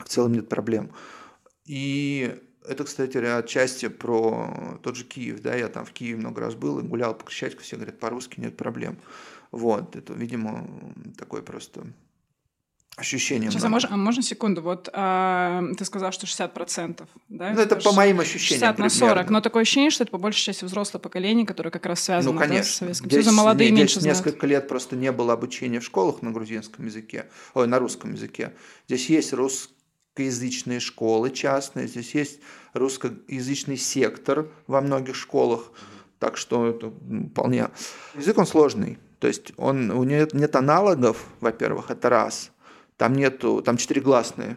В 0.00 0.04
целом 0.06 0.34
нет 0.34 0.50
проблем. 0.50 0.90
И 1.64 2.38
это, 2.68 2.84
кстати, 2.84 3.16
отчасти 3.16 3.88
про 3.88 4.78
тот 4.82 4.96
же 4.96 5.04
Киев, 5.04 5.40
да, 5.40 5.54
я 5.54 5.68
там 5.68 5.86
в 5.86 5.92
Киеве 5.92 6.18
много 6.18 6.42
раз 6.42 6.54
был 6.54 6.80
и 6.80 6.82
гулял 6.82 7.14
по 7.14 7.24
Крещатику, 7.24 7.62
все 7.62 7.76
говорят, 7.76 7.98
по-русски 7.98 8.38
нет 8.38 8.54
проблем. 8.54 8.98
Вот, 9.50 9.96
это, 9.96 10.12
видимо, 10.12 10.68
такой 11.16 11.42
просто 11.42 11.86
ощущение. 12.96 13.50
Сейчас, 13.50 13.64
а 13.64 13.68
можно, 13.68 13.88
а 13.92 13.96
можно 13.96 14.22
секунду? 14.22 14.62
Вот 14.62 14.88
а, 14.92 15.62
ты 15.76 15.84
сказал, 15.84 16.12
что 16.12 16.26
60%, 16.26 17.02
да? 17.28 17.50
Ну, 17.50 17.60
это, 17.60 17.76
это 17.76 17.76
по 17.76 17.92
моим 17.92 18.20
ощущениям 18.20 18.76
60 18.76 18.78
на 18.78 18.88
40, 18.88 19.12
примерно. 19.12 19.32
но 19.32 19.40
такое 19.40 19.62
ощущение, 19.62 19.90
что 19.90 20.04
это 20.04 20.12
по 20.12 20.18
большей 20.18 20.44
части 20.44 20.64
взрослое 20.64 21.00
поколение, 21.00 21.46
которое 21.46 21.70
как 21.70 21.86
раз 21.86 22.00
связано 22.00 22.34
ну, 22.34 22.38
конечно. 22.38 22.62
Да, 22.62 22.68
с 22.68 22.76
Советским 22.76 23.06
здесь, 23.06 23.24
Союзом. 23.24 23.34
Молодые 23.34 23.68
здесь 23.68 23.78
меньше 23.78 24.00
несколько 24.00 24.38
знают. 24.38 24.44
лет 24.44 24.68
просто 24.68 24.96
не 24.96 25.12
было 25.12 25.32
обучения 25.32 25.80
в 25.80 25.84
школах 25.84 26.22
на 26.22 26.30
грузинском 26.30 26.86
языке, 26.86 27.26
ой, 27.54 27.66
на 27.66 27.78
русском 27.78 28.14
языке. 28.14 28.52
Здесь 28.86 29.10
есть 29.10 29.32
русскоязычные 29.32 30.80
школы 30.80 31.30
частные, 31.30 31.88
здесь 31.88 32.14
есть 32.14 32.40
русскоязычный 32.74 33.76
сектор 33.76 34.48
во 34.66 34.80
многих 34.80 35.16
школах, 35.16 35.72
так 36.18 36.36
что 36.36 36.66
это 36.66 36.92
вполне... 37.30 37.68
Язык, 38.14 38.38
он 38.38 38.46
сложный, 38.46 38.98
то 39.18 39.26
есть 39.26 39.52
он, 39.56 39.90
у 39.90 40.04
него 40.04 40.28
нет 40.32 40.54
аналогов, 40.54 41.24
во-первых, 41.40 41.90
это 41.90 42.08
раз. 42.08 42.50
Там 42.96 43.14
нету, 43.14 43.62
там 43.62 43.76
четырегласные, 43.76 44.56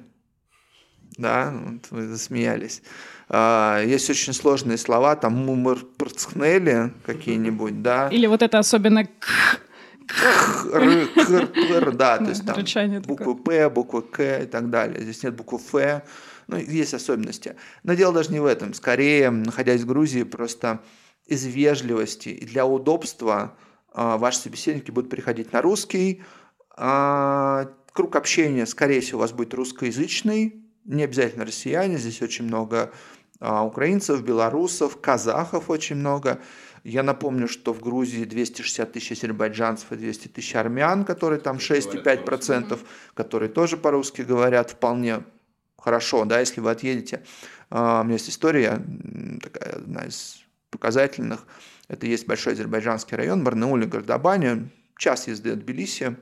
да, 1.17 1.51
вот 1.51 1.87
вы 1.89 2.07
засмеялись. 2.07 2.83
А, 3.29 3.81
есть 3.83 4.09
очень 4.09 4.33
сложные 4.33 4.77
слова, 4.77 5.15
там 5.15 5.33
мумр 5.33 5.79
какие-нибудь, 7.05 7.81
да. 7.81 8.09
Или 8.09 8.27
вот 8.27 8.41
это 8.41 8.59
особенно 8.59 8.99
р, 8.99 9.07
кр, 11.13 11.47
пр, 11.47 11.95
да, 11.95 12.17
то 12.17 12.25
есть 12.29 12.45
там 12.45 13.01
буквы 13.01 13.35
П, 13.35 13.69
буквы 13.69 14.01
К 14.03 14.43
и 14.43 14.45
так 14.45 14.69
далее. 14.69 15.01
Здесь 15.01 15.23
нет 15.23 15.35
буквы 15.35 15.59
Ф, 15.59 16.03
ну, 16.47 16.57
есть 16.57 16.93
особенности. 16.93 17.55
Но 17.83 17.93
дело 17.93 18.13
даже 18.13 18.31
не 18.31 18.39
в 18.39 18.45
этом. 18.45 18.73
Скорее, 18.73 19.31
находясь 19.31 19.81
в 19.81 19.85
Грузии, 19.85 20.23
просто 20.23 20.81
из 21.25 21.45
вежливости 21.45 22.29
и 22.29 22.45
для 22.45 22.65
удобства 22.65 23.57
а, 23.91 24.17
ваши 24.17 24.39
собеседники 24.39 24.91
будут 24.91 25.09
приходить 25.09 25.51
на 25.51 25.61
русский. 25.61 26.23
Круг 27.97 28.15
общения, 28.15 28.67
скорее 28.67 29.01
всего, 29.01 29.17
у 29.17 29.21
вас 29.21 29.31
будет 29.31 29.55
русскоязычный, 29.55 30.63
не 30.85 31.03
обязательно 31.03 31.45
россияне, 31.45 31.97
здесь 31.97 32.21
очень 32.21 32.45
много 32.45 32.91
а, 33.39 33.65
украинцев, 33.65 34.21
белорусов, 34.21 35.01
казахов 35.01 35.71
очень 35.71 35.95
много. 35.95 36.39
Я 36.83 37.01
напомню, 37.01 37.47
что 37.47 37.73
в 37.73 37.81
Грузии 37.81 38.23
260 38.23 38.91
тысяч 38.91 39.13
азербайджанцев 39.13 39.91
и 39.91 39.95
200 39.95 40.27
тысяч 40.27 40.55
армян, 40.55 41.05
которые 41.05 41.39
там 41.39 41.57
6,5%, 41.57 42.79
которые 43.15 43.49
тоже 43.49 43.77
по-русски 43.77 44.21
говорят 44.21 44.69
вполне 44.69 45.23
хорошо, 45.75 46.23
да, 46.25 46.39
если 46.39 46.61
вы 46.61 46.69
отъедете. 46.69 47.23
А, 47.71 48.01
у 48.01 48.03
меня 48.03 48.13
есть 48.13 48.29
история, 48.29 48.79
такая 49.41 49.77
одна 49.77 50.01
из 50.01 50.43
показательных. 50.69 51.47
Это 51.87 52.05
есть 52.05 52.27
большой 52.27 52.53
азербайджанский 52.53 53.17
район, 53.17 53.43
Барнауль 53.43 53.85
и 53.85 53.87
Гордобане, 53.87 54.69
час 54.99 55.27
езды 55.27 55.53
от 55.53 55.61
Тбилиси. 55.61 56.15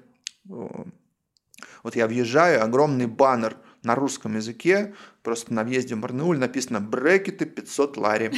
Вот 1.86 1.96
я 1.96 2.08
въезжаю, 2.08 2.64
огромный 2.64 3.06
баннер 3.06 3.58
на 3.84 3.94
русском 3.94 4.36
языке, 4.36 4.96
просто 5.22 5.54
на 5.54 5.64
въезде 5.64 5.94
в 5.94 6.00
Барнауль 6.00 6.40
написано 6.40 6.82
«Брекеты 6.82 7.46
500 7.46 7.98
лари». 7.98 8.32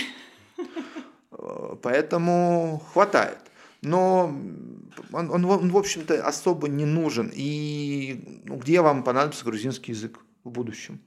Поэтому 1.81 2.83
хватает. 2.91 3.37
Но 3.81 4.37
он, 5.13 5.31
он, 5.31 5.45
он 5.45 5.69
в 5.69 5.77
общем-то, 5.77 6.27
особо 6.27 6.67
не 6.67 6.83
нужен. 6.83 7.31
И 7.33 8.41
ну, 8.43 8.57
где 8.57 8.81
вам 8.81 9.01
понадобится 9.01 9.45
грузинский 9.45 9.93
язык 9.93 10.19
в 10.43 10.49
будущем? 10.49 10.99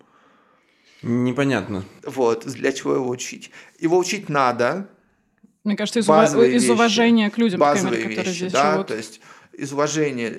Непонятно. 1.02 1.84
Вот, 2.06 2.46
для 2.46 2.72
чего 2.72 2.94
его 2.94 3.10
учить? 3.10 3.50
Его 3.78 3.98
учить 3.98 4.30
надо. 4.30 4.88
Мне 5.64 5.76
кажется, 5.76 6.00
из, 6.00 6.08
ув... 6.08 6.42
из 6.42 6.70
уважения 6.70 7.28
к 7.28 7.36
людям, 7.36 7.60
базовые 7.60 7.98
например, 7.98 8.10
которые 8.10 8.32
вещи, 8.32 8.38
здесь 8.38 8.52
да, 8.52 8.72
живут. 8.72 8.86
То 8.86 8.96
есть 8.96 9.20
из 9.52 9.72
уважения 9.72 10.30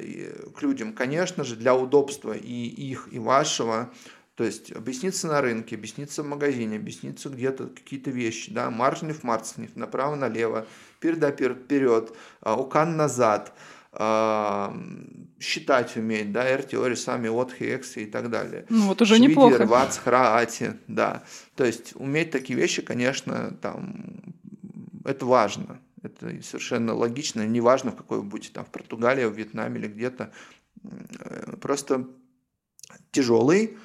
к 0.55 0.61
людям, 0.61 0.93
конечно 0.93 1.43
же, 1.43 1.55
для 1.55 1.75
удобства 1.75 2.33
и 2.33 2.65
их, 2.65 3.09
и 3.11 3.19
вашего. 3.19 3.91
То 4.35 4.45
есть 4.45 4.71
объясниться 4.71 5.27
на 5.27 5.41
рынке, 5.41 5.75
объясниться 5.75 6.23
в 6.23 6.25
магазине, 6.25 6.77
объясниться 6.77 7.29
где-то 7.29 7.67
какие-то 7.67 8.09
вещи, 8.09 8.51
да, 8.51 8.69
маржнев, 8.71 9.23
марцнев, 9.23 9.75
направо-налево, 9.75 10.65
передопер 10.99 11.53
вперед, 11.53 12.15
а, 12.41 12.55
укан 12.59 12.95
назад, 12.97 13.53
а, 13.91 14.75
считать 15.39 15.95
уметь, 15.97 16.31
да, 16.31 16.47
R-теории, 16.47 16.95
сами 16.95 17.27
от 17.27 17.51
хексы 17.51 18.03
и 18.03 18.05
так 18.05 18.29
далее. 18.29 18.65
Ну 18.69 18.87
вот 18.87 19.01
уже 19.01 19.17
Швидер, 19.17 19.29
неплохо. 19.29 19.65
Вац, 19.65 19.97
храати, 19.97 20.77
да. 20.87 21.23
То 21.55 21.65
есть 21.65 21.93
уметь 21.95 22.31
такие 22.31 22.57
вещи, 22.57 22.81
конечно, 22.81 23.55
там, 23.61 24.33
это 25.03 25.25
важно. 25.25 25.79
Это 26.03 26.41
совершенно 26.41 26.95
логично, 26.95 27.45
неважно, 27.45 27.91
в 27.91 27.95
какой 27.95 28.17
вы 28.17 28.23
будете, 28.23 28.53
там, 28.53 28.65
в 28.65 28.69
Португалии, 28.69 29.25
в 29.25 29.33
Вьетнаме 29.33 29.79
или 29.79 29.87
где-то. 29.87 30.31
Э, 30.83 31.55
просто 31.57 32.07
тяжелый, 33.11 33.77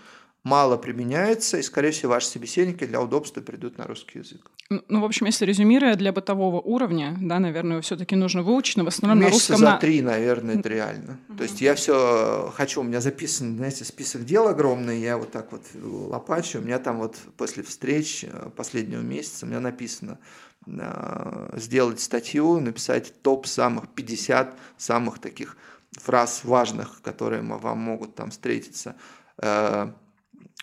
мало 0.46 0.76
применяется, 0.76 1.58
и, 1.58 1.62
скорее 1.62 1.90
всего, 1.90 2.12
ваши 2.12 2.28
собеседники 2.28 2.87
для 2.87 3.00
удобства 3.00 3.40
придут 3.40 3.78
на 3.78 3.87
русский 3.87 4.20
язык. 4.20 4.50
Ну, 4.70 5.00
в 5.00 5.04
общем, 5.04 5.26
если 5.26 5.44
резюмируя, 5.44 5.94
для 5.96 6.12
бытового 6.12 6.61
уровня, 6.61 7.16
да, 7.20 7.38
наверное, 7.38 7.80
все-таки 7.80 8.16
нужно 8.16 8.42
выучить, 8.42 8.76
но 8.76 8.85
в 8.85 8.88
основном 8.88 9.18
Месяца 9.18 9.52
на 9.52 9.58
русском... 9.58 9.73
за 9.73 9.78
три, 9.78 10.02
наверное, 10.02 10.58
это 10.58 10.68
реально. 10.68 11.18
Mm-hmm. 11.28 11.37
То 11.37 11.42
есть 11.42 11.61
я 11.61 11.75
все 11.75 12.52
хочу, 12.54 12.80
у 12.80 12.85
меня 12.85 13.00
записан, 13.00 13.56
знаете, 13.56 13.85
список 13.85 14.25
дел 14.25 14.49
огромный, 14.49 15.00
я 15.00 15.18
вот 15.18 15.30
так 15.32 15.52
вот 15.52 15.62
лопачу, 15.75 16.58
у 16.58 16.62
меня 16.62 16.78
там 16.78 16.99
вот 16.99 17.16
после 17.37 17.62
встреч 17.62 18.25
э, 18.25 18.50
последнего 18.56 19.02
месяца 19.02 19.46
у 19.46 19.49
меня 19.49 19.61
написано 19.61 20.18
э, 20.20 20.46
сделать 20.66 22.00
статью, 22.00 22.58
написать 22.61 23.23
топ 23.23 23.46
самых 23.46 23.88
50 23.88 24.58
самых 24.76 25.20
таких 25.20 25.56
фраз 25.92 26.44
важных, 26.44 27.00
которые 27.02 27.42
вам 27.42 27.78
могут 27.78 28.14
там 28.16 28.30
встретиться 28.30 28.96
э, 29.38 29.92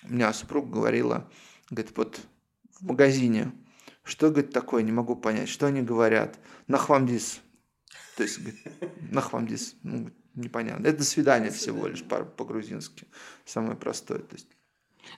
у 0.10 0.14
меня 0.14 0.34
супруга 0.34 0.70
говорила, 0.70 1.30
говорит, 1.70 1.96
вот 1.96 2.20
в 2.72 2.86
магазине, 2.86 3.52
что, 4.04 4.30
говорит, 4.30 4.52
такое, 4.52 4.84
не 4.84 4.92
могу 4.92 5.16
понять, 5.16 5.50
что 5.50 5.68
они 5.68 5.82
говорят, 5.82 6.38
нахвамдис. 6.68 7.40
То 8.18 8.24
есть, 8.24 8.40
говорит, 8.40 8.62
нахвамдис, 9.12 9.76
ну, 9.84 10.12
непонятно. 10.36 10.88
Это 10.88 11.00
до 11.00 11.04
свидания 11.04 11.52
всего 11.52 11.88
лишь 11.88 12.04
по-грузински, 12.04 13.08
самое 13.46 13.76
простое. 13.76 14.20
То 14.20 14.36
есть, 14.36 14.48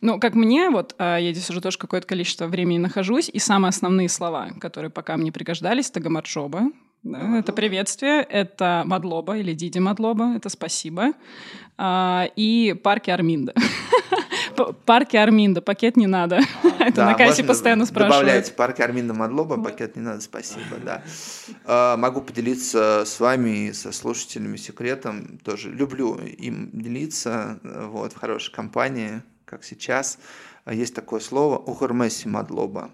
ну, 0.01 0.19
как 0.19 0.35
мне, 0.35 0.69
вот 0.69 0.95
а, 0.97 1.17
я 1.17 1.33
здесь 1.33 1.49
уже 1.49 1.61
тоже 1.61 1.77
какое-то 1.77 2.07
количество 2.07 2.47
времени 2.47 2.77
нахожусь, 2.77 3.29
и 3.29 3.39
самые 3.39 3.69
основные 3.69 4.09
слова, 4.09 4.49
которые 4.59 4.91
пока 4.91 5.17
мне 5.17 5.31
пригождались, 5.31 5.89
это 5.89 5.99
гамарджоба, 5.99 6.71
да, 7.03 7.37
это 7.37 7.53
приветствие, 7.53 8.23
это 8.23 8.81
мадлоба 8.85 9.37
или 9.37 9.53
диди 9.53 9.77
мадлоба, 9.77 10.35
это 10.35 10.49
спасибо, 10.49 11.13
а, 11.77 12.27
и 12.35 12.73
парки 12.83 13.11
Арминда. 13.11 13.53
Парки 14.85 15.17
Арминда, 15.17 15.61
пакет 15.61 15.97
не 15.97 16.07
надо. 16.07 16.39
Это 16.79 17.05
на 17.05 17.13
кассе 17.13 17.43
постоянно 17.43 17.85
спрашивают. 17.85 18.21
Добавляйте 18.21 18.53
парки 18.53 18.81
Арминда 18.81 19.13
Мадлоба, 19.13 19.61
пакет 19.61 19.95
не 19.95 20.01
надо, 20.01 20.21
спасибо, 20.21 20.77
да. 20.83 21.03
А, 21.65 21.97
могу 21.97 22.21
поделиться 22.21 23.03
с 23.05 23.19
вами 23.19 23.67
и 23.67 23.73
со 23.73 23.91
слушателями 23.91 24.55
секретом. 24.55 25.39
Тоже 25.43 25.71
люблю 25.71 26.15
им 26.15 26.69
делиться 26.73 27.59
вот, 27.63 28.13
в 28.13 28.17
хорошей 28.17 28.53
компании, 28.53 29.21
как 29.45 29.63
сейчас. 29.63 30.17
Есть 30.65 30.95
такое 30.95 31.19
слово 31.19 31.57
«ухармеси 31.57 32.27
Мадлоба». 32.27 32.91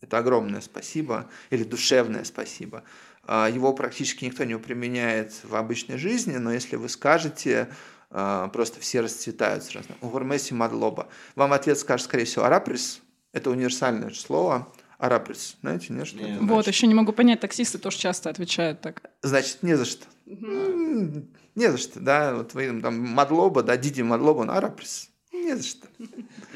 Это 0.00 0.18
огромное 0.18 0.60
спасибо 0.60 1.28
или 1.50 1.64
душевное 1.64 2.24
спасибо. 2.24 2.84
А, 3.24 3.48
его 3.48 3.72
практически 3.72 4.24
никто 4.24 4.44
не 4.44 4.58
применяет 4.58 5.32
в 5.42 5.56
обычной 5.56 5.98
жизни, 5.98 6.36
но 6.36 6.52
если 6.52 6.76
вы 6.76 6.88
скажете 6.88 7.68
а, 8.10 8.48
просто 8.48 8.80
все 8.80 9.00
расцветают 9.00 9.64
сразу. 9.64 9.88
Угурмеси 10.00 10.54
мадлоба. 10.54 11.08
Вам 11.34 11.52
ответ 11.52 11.78
скажет, 11.78 12.04
скорее 12.04 12.24
всего, 12.24 12.44
араприс. 12.44 13.00
Это 13.32 13.50
универсальное 13.50 14.10
слово. 14.10 14.68
Араприс. 14.98 15.56
Знаете, 15.60 15.92
нет, 15.92 16.06
что 16.06 16.16
нет. 16.16 16.40
Вот, 16.40 16.66
еще 16.66 16.86
не 16.86 16.94
могу 16.94 17.12
понять, 17.12 17.40
таксисты 17.40 17.76
тоже 17.78 17.98
часто 17.98 18.30
отвечают 18.30 18.80
так. 18.80 19.02
Значит, 19.22 19.62
не 19.62 19.76
за 19.76 19.84
что. 19.84 20.06
Угу. 20.24 21.26
Не 21.54 21.70
за 21.70 21.76
что, 21.76 22.00
да. 22.00 22.34
Вот 22.34 22.54
вы 22.54 22.80
там 22.80 22.98
мадлоба, 22.98 23.62
да, 23.62 23.76
диди 23.76 24.00
мадлоба, 24.00 24.44
но 24.44 24.54
араприс. 24.54 25.10
Не 25.46 25.54
за 25.54 25.62
что. 25.62 25.86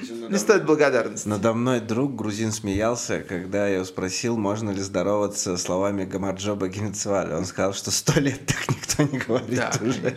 Не 0.02 0.37
стоит 0.37 0.66
благодарности. 0.66 1.28
Надо 1.28 1.52
мной 1.52 1.78
друг 1.78 2.16
грузин 2.16 2.50
смеялся, 2.50 3.20
когда 3.20 3.68
я 3.68 3.76
его 3.76 3.85
спросил, 3.85 4.37
можно 4.37 4.70
ли 4.70 4.80
здороваться 4.80 5.56
словами 5.59 6.04
Гамарджоба 6.04 6.66
Генецваля. 6.66 7.37
Он 7.37 7.44
сказал, 7.44 7.73
что 7.73 7.92
сто 7.92 8.18
лет 8.18 8.44
так 8.47 8.68
никто 8.68 9.04
не 9.04 9.18
говорит 9.18 9.56
Да, 9.56 9.73
уже. 9.80 10.16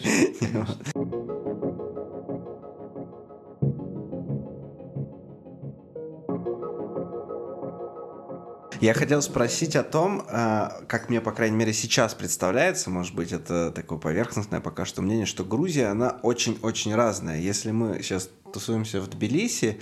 Я 8.81 8.95
хотел 8.95 9.21
спросить 9.21 9.75
о 9.75 9.83
том, 9.83 10.25
а, 10.27 10.81
как 10.87 11.09
мне, 11.09 11.21
по 11.21 11.31
крайней 11.31 11.55
мере, 11.55 11.73
сейчас 11.73 12.15
представляется, 12.15 12.89
может 12.89 13.13
быть, 13.13 13.31
это 13.31 13.71
такое 13.71 13.99
поверхностное 13.99 14.61
пока 14.61 14.83
что 14.83 15.03
мнение, 15.03 15.27
что 15.27 15.45
Грузия, 15.45 15.85
она 15.85 16.19
очень-очень 16.23 16.93
разная. 16.95 17.39
Если 17.39 17.71
мы 17.71 18.01
сейчас 18.01 18.29
тусуемся 18.53 19.01
в 19.01 19.07
Тбилиси, 19.07 19.79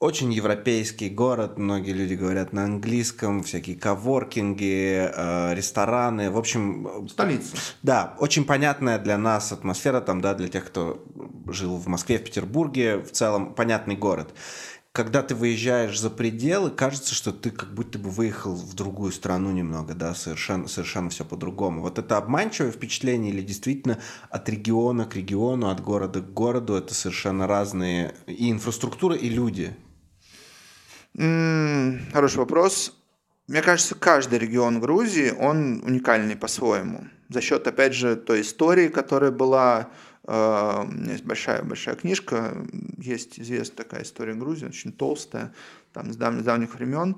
очень 0.00 0.32
европейский 0.32 1.10
город, 1.10 1.58
многие 1.58 1.92
люди 1.92 2.14
говорят 2.14 2.54
на 2.54 2.64
английском, 2.64 3.42
всякие 3.42 3.76
коворкинги, 3.76 5.10
э, 5.14 5.54
рестораны, 5.54 6.30
в 6.30 6.38
общем... 6.38 7.06
Столица. 7.10 7.54
Да, 7.82 8.16
очень 8.18 8.46
понятная 8.46 8.98
для 8.98 9.18
нас 9.18 9.52
атмосфера, 9.52 10.00
там, 10.00 10.22
да, 10.22 10.34
для 10.34 10.48
тех, 10.48 10.64
кто 10.64 11.04
жил 11.48 11.76
в 11.76 11.86
Москве, 11.86 12.18
в 12.18 12.24
Петербурге, 12.24 12.98
в 12.98 13.10
целом 13.10 13.52
понятный 13.52 13.94
город 13.94 14.32
когда 14.92 15.22
ты 15.22 15.34
выезжаешь 15.36 15.98
за 16.00 16.10
пределы, 16.10 16.70
кажется, 16.70 17.14
что 17.14 17.32
ты 17.32 17.50
как 17.50 17.72
будто 17.72 17.98
бы 17.98 18.10
выехал 18.10 18.54
в 18.54 18.74
другую 18.74 19.12
страну 19.12 19.52
немного, 19.52 19.94
да, 19.94 20.14
совершенно, 20.14 20.66
совершенно 20.66 21.10
все 21.10 21.24
по-другому. 21.24 21.80
Вот 21.80 21.98
это 21.98 22.16
обманчивое 22.16 22.72
впечатление 22.72 23.32
или 23.32 23.42
действительно 23.42 24.00
от 24.30 24.48
региона 24.48 25.06
к 25.06 25.14
региону, 25.14 25.70
от 25.70 25.80
города 25.80 26.20
к 26.20 26.32
городу, 26.32 26.74
это 26.74 26.92
совершенно 26.94 27.46
разные 27.46 28.14
и 28.26 28.50
инфраструктура, 28.50 29.14
и 29.14 29.28
люди? 29.28 29.76
М, 31.16 32.00
Хороший 32.12 32.38
вопрос. 32.38 32.96
Мне 33.46 33.62
кажется, 33.62 33.94
каждый 33.94 34.38
регион 34.38 34.80
Грузии, 34.80 35.30
он 35.30 35.82
уникальный 35.84 36.36
по-своему. 36.36 37.06
За 37.28 37.40
счет, 37.40 37.66
опять 37.66 37.94
же, 37.94 38.16
той 38.16 38.40
истории, 38.40 38.88
которая 38.88 39.30
была 39.30 39.90
у 40.30 40.92
меня 40.92 41.12
есть 41.12 41.24
большая, 41.24 41.62
большая 41.64 41.96
книжка, 41.96 42.64
есть 42.98 43.40
известная 43.40 43.78
такая 43.84 44.02
история 44.04 44.34
Грузии, 44.34 44.66
очень 44.66 44.92
толстая, 44.92 45.52
там 45.92 46.12
с 46.12 46.16
давних, 46.16 46.44
давних 46.44 46.74
времен. 46.74 47.16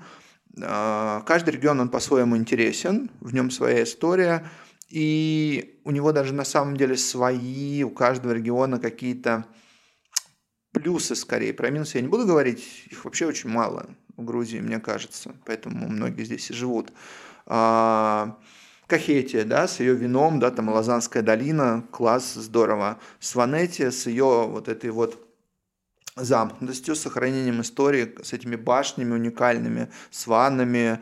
Uh, 0.54 1.22
каждый 1.24 1.50
регион, 1.54 1.80
он 1.80 1.88
по-своему 1.88 2.36
интересен, 2.36 3.10
в 3.20 3.32
нем 3.32 3.50
своя 3.50 3.84
история, 3.84 4.50
и 4.90 5.80
у 5.84 5.90
него 5.90 6.12
даже 6.12 6.34
на 6.34 6.44
самом 6.44 6.76
деле 6.76 6.96
свои, 6.96 7.82
у 7.82 7.90
каждого 7.90 8.32
региона 8.32 8.78
какие-то 8.78 9.46
плюсы 10.72 11.14
скорее. 11.14 11.54
Про 11.54 11.70
минусы 11.70 11.98
я 11.98 12.02
не 12.02 12.08
буду 12.08 12.26
говорить, 12.26 12.86
их 12.90 13.04
вообще 13.04 13.26
очень 13.26 13.48
мало 13.48 13.88
в 14.16 14.24
Грузии, 14.24 14.58
мне 14.58 14.78
кажется, 14.80 15.34
поэтому 15.46 15.88
многие 15.88 16.24
здесь 16.24 16.50
и 16.50 16.54
живут. 16.54 16.92
Кахетия, 18.92 19.46
да, 19.46 19.66
с 19.68 19.80
ее 19.80 19.94
вином, 19.94 20.38
да, 20.38 20.50
там 20.50 20.68
Лазанская 20.68 21.22
долина, 21.22 21.82
класс, 21.90 22.34
здорово. 22.34 22.98
Сванетия 23.20 23.90
с 23.90 24.06
ее 24.06 24.46
вот 24.46 24.68
этой 24.68 24.90
вот 24.90 25.18
замкнутостью, 26.14 26.94
сохранением 26.94 27.62
истории, 27.62 28.14
с 28.22 28.34
этими 28.34 28.54
башнями 28.54 29.14
уникальными, 29.14 29.88
с 30.10 30.26
ваннами, 30.26 31.00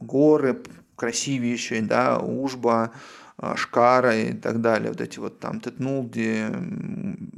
горы 0.00 0.60
красивейшие, 0.96 1.82
да, 1.82 2.18
Ужба, 2.18 2.90
Шкара 3.56 4.14
и 4.16 4.32
так 4.34 4.60
далее, 4.60 4.90
вот 4.90 5.00
эти 5.00 5.18
вот 5.18 5.40
там 5.40 5.60
Тетнулди, 5.60 6.46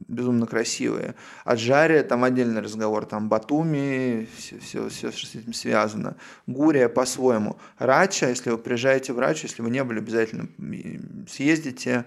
безумно 0.09 0.47
красивые. 0.47 1.15
Аджария, 1.45 2.03
там 2.03 2.25
отдельный 2.25 2.61
разговор, 2.61 3.05
там 3.07 3.29
Батуми, 3.29 4.29
все, 4.37 4.59
все, 4.59 4.89
все, 4.89 5.13
что 5.13 5.27
с 5.27 5.35
этим 5.37 5.53
связано. 5.53 6.17
Гурия 6.47 6.89
по-своему. 6.89 7.57
Рача, 7.79 8.29
если 8.29 8.51
вы 8.51 8.59
приезжаете 8.59 9.13
в 9.13 9.19
Рачу, 9.19 9.47
если 9.47 9.63
вы 9.63 9.71
не 9.71 9.85
были, 9.85 9.99
обязательно 9.99 10.49
съездите. 11.29 12.05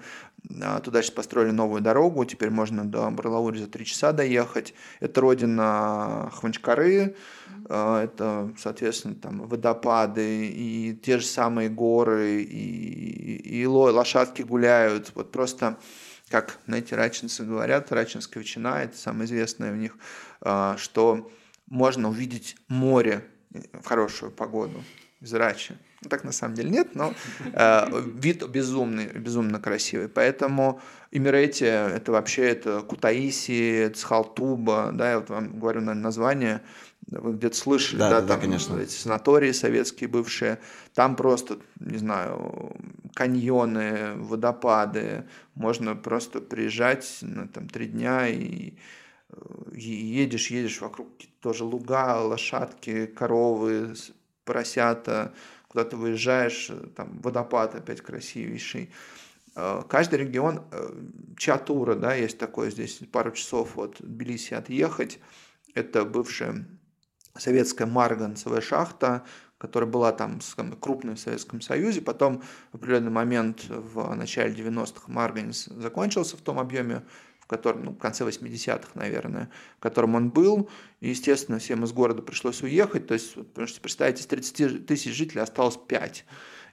Туда 0.84 1.02
сейчас 1.02 1.10
построили 1.12 1.50
новую 1.50 1.82
дорогу, 1.82 2.24
теперь 2.26 2.52
можно 2.52 2.86
до 2.86 3.10
Барлаури 3.10 3.58
за 3.58 3.68
три 3.68 3.84
часа 3.84 4.12
доехать. 4.12 4.76
Это 5.00 5.22
родина 5.22 6.30
Хванчкары, 6.34 7.16
это, 7.68 8.54
соответственно, 8.58 9.16
там 9.16 9.48
водопады 9.48 10.48
и 10.48 11.00
те 11.04 11.20
же 11.20 11.26
самые 11.26 11.70
горы, 11.70 12.42
и, 12.44 13.62
и 13.62 13.66
лошадки 13.66 14.42
гуляют. 14.44 15.12
Вот 15.16 15.32
просто, 15.32 15.78
как, 16.30 16.60
знаете, 16.68 16.96
рачинцы 16.96 17.44
говорят, 17.44 17.92
рачинская 17.92 18.44
ветчина, 18.44 18.84
это 18.84 18.98
самое 18.98 19.26
известное 19.26 19.72
у 19.72 19.76
них, 19.76 19.98
что 20.78 21.32
можно 21.68 22.10
увидеть 22.10 22.56
море 22.68 23.24
в 23.74 23.86
хорошую 23.86 24.32
погоду 24.32 24.84
из 25.22 25.34
Рачи. 25.34 25.76
Ну, 26.02 26.10
так 26.10 26.24
на 26.24 26.32
самом 26.32 26.56
деле 26.56 26.70
нет, 26.70 26.94
но 26.94 27.14
э, 27.54 28.02
вид 28.14 28.48
безумный, 28.48 29.08
безумно 29.08 29.60
красивый. 29.60 30.08
Поэтому 30.08 30.80
Имерети 31.12 31.64
это 31.64 32.12
вообще 32.12 32.50
это 32.50 32.82
Кутаиси, 32.82 33.90
Цхалтуба, 33.96 34.92
да, 34.94 35.12
я 35.12 35.20
вот 35.20 35.30
вам 35.30 35.58
говорю 35.58 35.82
на 35.82 35.96
название, 35.96 36.62
вы 37.08 37.34
где-то 37.34 37.56
слышали, 37.56 38.00
да, 38.00 38.10
да, 38.10 38.22
да, 38.22 38.28
там 38.28 38.42
конечно. 38.42 38.78
эти 38.80 38.92
санатории 38.92 39.52
советские 39.52 40.10
бывшие, 40.10 40.60
там 40.94 41.16
просто, 41.16 41.60
не 41.80 41.98
знаю, 41.98 42.76
каньоны, 43.14 44.16
водопады, 44.16 45.26
можно 45.54 45.96
просто 45.96 46.42
приезжать 46.42 47.20
на 47.22 47.48
там 47.48 47.70
три 47.70 47.88
дня 47.88 48.28
и 48.28 48.74
едешь, 49.72 50.50
едешь 50.50 50.82
вокруг 50.82 51.10
тоже 51.42 51.64
луга, 51.64 52.22
лошадки, 52.22 53.06
коровы, 53.06 53.94
поросята, 54.44 55.34
куда 55.68 55.84
ты 55.84 55.96
выезжаешь, 55.96 56.72
там 56.96 57.20
водопад 57.22 57.76
опять 57.76 58.02
красивейший. 58.02 58.92
Каждый 59.88 60.20
регион, 60.20 60.64
Чатура, 61.38 61.96
да, 61.96 62.14
есть 62.14 62.38
такое 62.38 62.72
здесь, 62.72 63.00
пару 63.12 63.32
часов 63.32 63.78
от 63.78 63.98
Тбилиси 64.00 64.54
отъехать, 64.54 65.20
это 65.74 66.04
бывшая 66.04 66.66
советская 67.38 67.88
марганцевая 67.88 68.62
шахта, 68.62 69.24
которая 69.58 69.90
была 69.90 70.12
там 70.12 70.40
крупной 70.80 71.16
в 71.16 71.20
Советском 71.20 71.62
Союзе. 71.62 72.02
Потом 72.02 72.44
в 72.72 72.76
определенный 72.76 73.12
момент 73.12 73.66
в 73.70 74.14
начале 74.14 74.54
90-х 74.54 75.04
марганец 75.08 75.66
закончился 75.66 76.38
в 76.38 76.42
том 76.42 76.60
объеме, 76.60 77.04
в 77.40 77.48
котором, 77.48 77.86
ну, 77.86 77.92
в 77.92 77.98
конце 77.98 78.26
80-х, 78.26 78.90
наверное, 78.96 79.50
в 79.78 79.80
котором 79.80 80.16
он 80.16 80.30
был. 80.30 80.70
И, 81.00 81.10
естественно, 81.10 81.60
всем 81.60 81.84
из 81.84 81.94
города 81.94 82.22
пришлось 82.22 82.64
уехать. 82.64 83.08
То 83.08 83.14
есть, 83.14 83.36
потому 83.36 83.68
что, 83.68 83.82
представьте, 83.82 84.24
из 84.24 84.28
30 84.28 84.86
тысяч 84.86 85.14
жителей 85.14 85.42
осталось 85.42 85.78
5. 85.78 86.26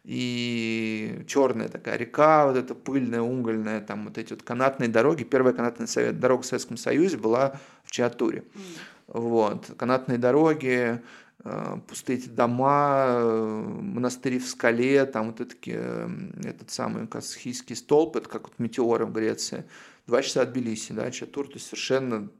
И 0.04 1.24
черная 1.28 1.68
такая 1.68 1.96
река, 1.96 2.46
вот 2.46 2.56
эта 2.56 2.74
пыльная, 2.74 3.20
угольная, 3.20 3.80
там 3.80 4.06
вот 4.06 4.18
эти 4.18 4.32
вот 4.32 4.42
канатные 4.42 4.88
дороги. 4.88 5.22
Первая 5.22 5.54
канатная 5.54 6.12
дорога 6.12 6.42
в 6.42 6.46
Советском 6.46 6.76
Союзе 6.76 7.18
была 7.18 7.60
в 7.84 7.92
Чиатуре. 7.92 8.42
Вот. 9.12 9.70
Канатные 9.76 10.16
дороги, 10.18 11.02
пустые 11.88 12.18
эти 12.18 12.28
дома, 12.28 13.20
монастыри 13.80 14.38
в 14.38 14.46
скале, 14.46 15.04
там 15.04 15.28
вот 15.28 15.40
этот, 15.40 15.58
этот 15.66 16.70
самый 16.70 17.06
Касхийский 17.06 17.76
столб, 17.76 18.16
это 18.16 18.28
как 18.28 18.48
вот 18.48 18.58
метеоры 18.58 19.04
в 19.04 19.12
Греции. 19.12 19.64
Два 20.06 20.22
часа 20.22 20.42
от 20.42 20.52
Тбилиси, 20.52 20.92
да, 20.92 21.10
Чатур, 21.10 21.46
то 21.46 21.54
есть 21.54 21.66
совершенно 21.66 22.30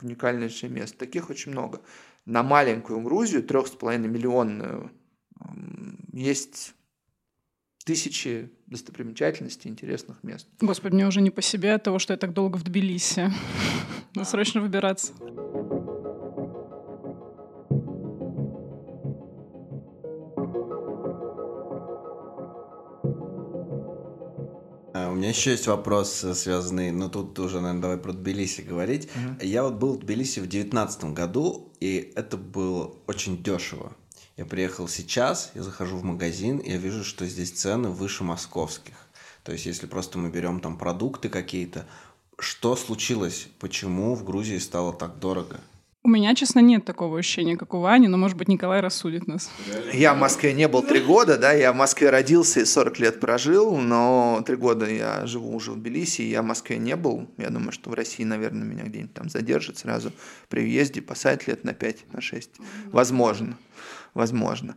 уникальнейшее 0.00 0.70
место. 0.70 0.98
Таких 0.98 1.28
очень 1.30 1.52
много. 1.52 1.80
На 2.24 2.42
маленькую 2.42 3.00
Грузию, 3.00 3.42
трех 3.42 3.66
с 3.66 3.70
половиной 3.70 4.08
миллионную, 4.08 4.90
есть 6.12 6.74
тысячи 7.84 8.50
достопримечательностей, 8.66 9.70
интересных 9.70 10.22
мест. 10.22 10.46
Господи, 10.60 10.94
мне 10.94 11.06
уже 11.06 11.20
не 11.20 11.30
по 11.30 11.42
себе 11.42 11.74
от 11.74 11.82
того, 11.82 11.98
что 11.98 12.12
я 12.12 12.16
так 12.16 12.32
долго 12.32 12.56
в 12.56 12.62
Тбилиси. 12.62 13.30
Надо 14.14 14.28
срочно 14.28 14.60
выбираться. 14.60 15.12
Меня 25.22 25.30
еще 25.30 25.52
есть 25.52 25.68
вопрос, 25.68 26.26
связанный, 26.34 26.90
ну 26.90 27.08
тут 27.08 27.38
уже, 27.38 27.60
наверное, 27.60 27.80
давай 27.82 27.96
про 27.96 28.12
Тбилиси 28.12 28.62
говорить. 28.62 29.08
Uh-huh. 29.14 29.46
Я 29.46 29.62
вот 29.62 29.74
был 29.74 29.92
в 29.92 30.00
Тбилиси 30.00 30.40
в 30.40 30.48
девятнадцатом 30.48 31.14
году, 31.14 31.72
и 31.78 32.12
это 32.16 32.36
было 32.36 32.92
очень 33.06 33.40
дешево. 33.40 33.92
Я 34.36 34.46
приехал 34.46 34.88
сейчас, 34.88 35.52
я 35.54 35.62
захожу 35.62 35.96
в 35.96 36.02
магазин, 36.02 36.58
и 36.58 36.72
я 36.72 36.76
вижу, 36.76 37.04
что 37.04 37.24
здесь 37.24 37.52
цены 37.52 37.90
выше 37.90 38.24
московских. 38.24 38.94
То 39.44 39.52
есть, 39.52 39.64
если 39.64 39.86
просто 39.86 40.18
мы 40.18 40.28
берем 40.28 40.58
там 40.58 40.76
продукты 40.76 41.28
какие-то, 41.28 41.86
что 42.36 42.74
случилось? 42.74 43.46
Почему 43.60 44.16
в 44.16 44.24
Грузии 44.24 44.58
стало 44.58 44.92
так 44.92 45.20
дорого? 45.20 45.60
У 46.04 46.08
меня, 46.08 46.34
честно, 46.34 46.58
нет 46.58 46.84
такого 46.84 47.20
ощущения, 47.20 47.56
как 47.56 47.74
у 47.74 47.78
Вани, 47.78 48.08
но, 48.08 48.16
может 48.16 48.36
быть, 48.36 48.48
Николай 48.48 48.80
рассудит 48.80 49.28
нас. 49.28 49.52
Я 49.92 50.14
в 50.14 50.18
Москве 50.18 50.52
не 50.52 50.66
был 50.66 50.82
три 50.82 51.00
года, 51.00 51.38
да, 51.38 51.52
я 51.52 51.72
в 51.72 51.76
Москве 51.76 52.10
родился 52.10 52.58
и 52.58 52.64
40 52.64 52.98
лет 52.98 53.20
прожил, 53.20 53.76
но 53.76 54.42
три 54.44 54.56
года 54.56 54.90
я 54.90 55.24
живу 55.26 55.54
уже 55.54 55.70
в 55.70 55.76
Тбилиси, 55.76 56.22
я 56.22 56.42
в 56.42 56.44
Москве 56.44 56.78
не 56.78 56.96
был. 56.96 57.28
Я 57.38 57.50
думаю, 57.50 57.70
что 57.70 57.90
в 57.90 57.94
России, 57.94 58.24
наверное, 58.24 58.64
меня 58.64 58.82
где-нибудь 58.82 59.14
там 59.14 59.28
задержат 59.28 59.78
сразу 59.78 60.10
при 60.48 60.62
въезде, 60.62 61.00
посадят 61.02 61.46
лет 61.46 61.62
на 61.62 61.72
5, 61.72 62.12
на 62.12 62.20
6. 62.20 62.50
Возможно 62.86 63.56
возможно. 64.14 64.76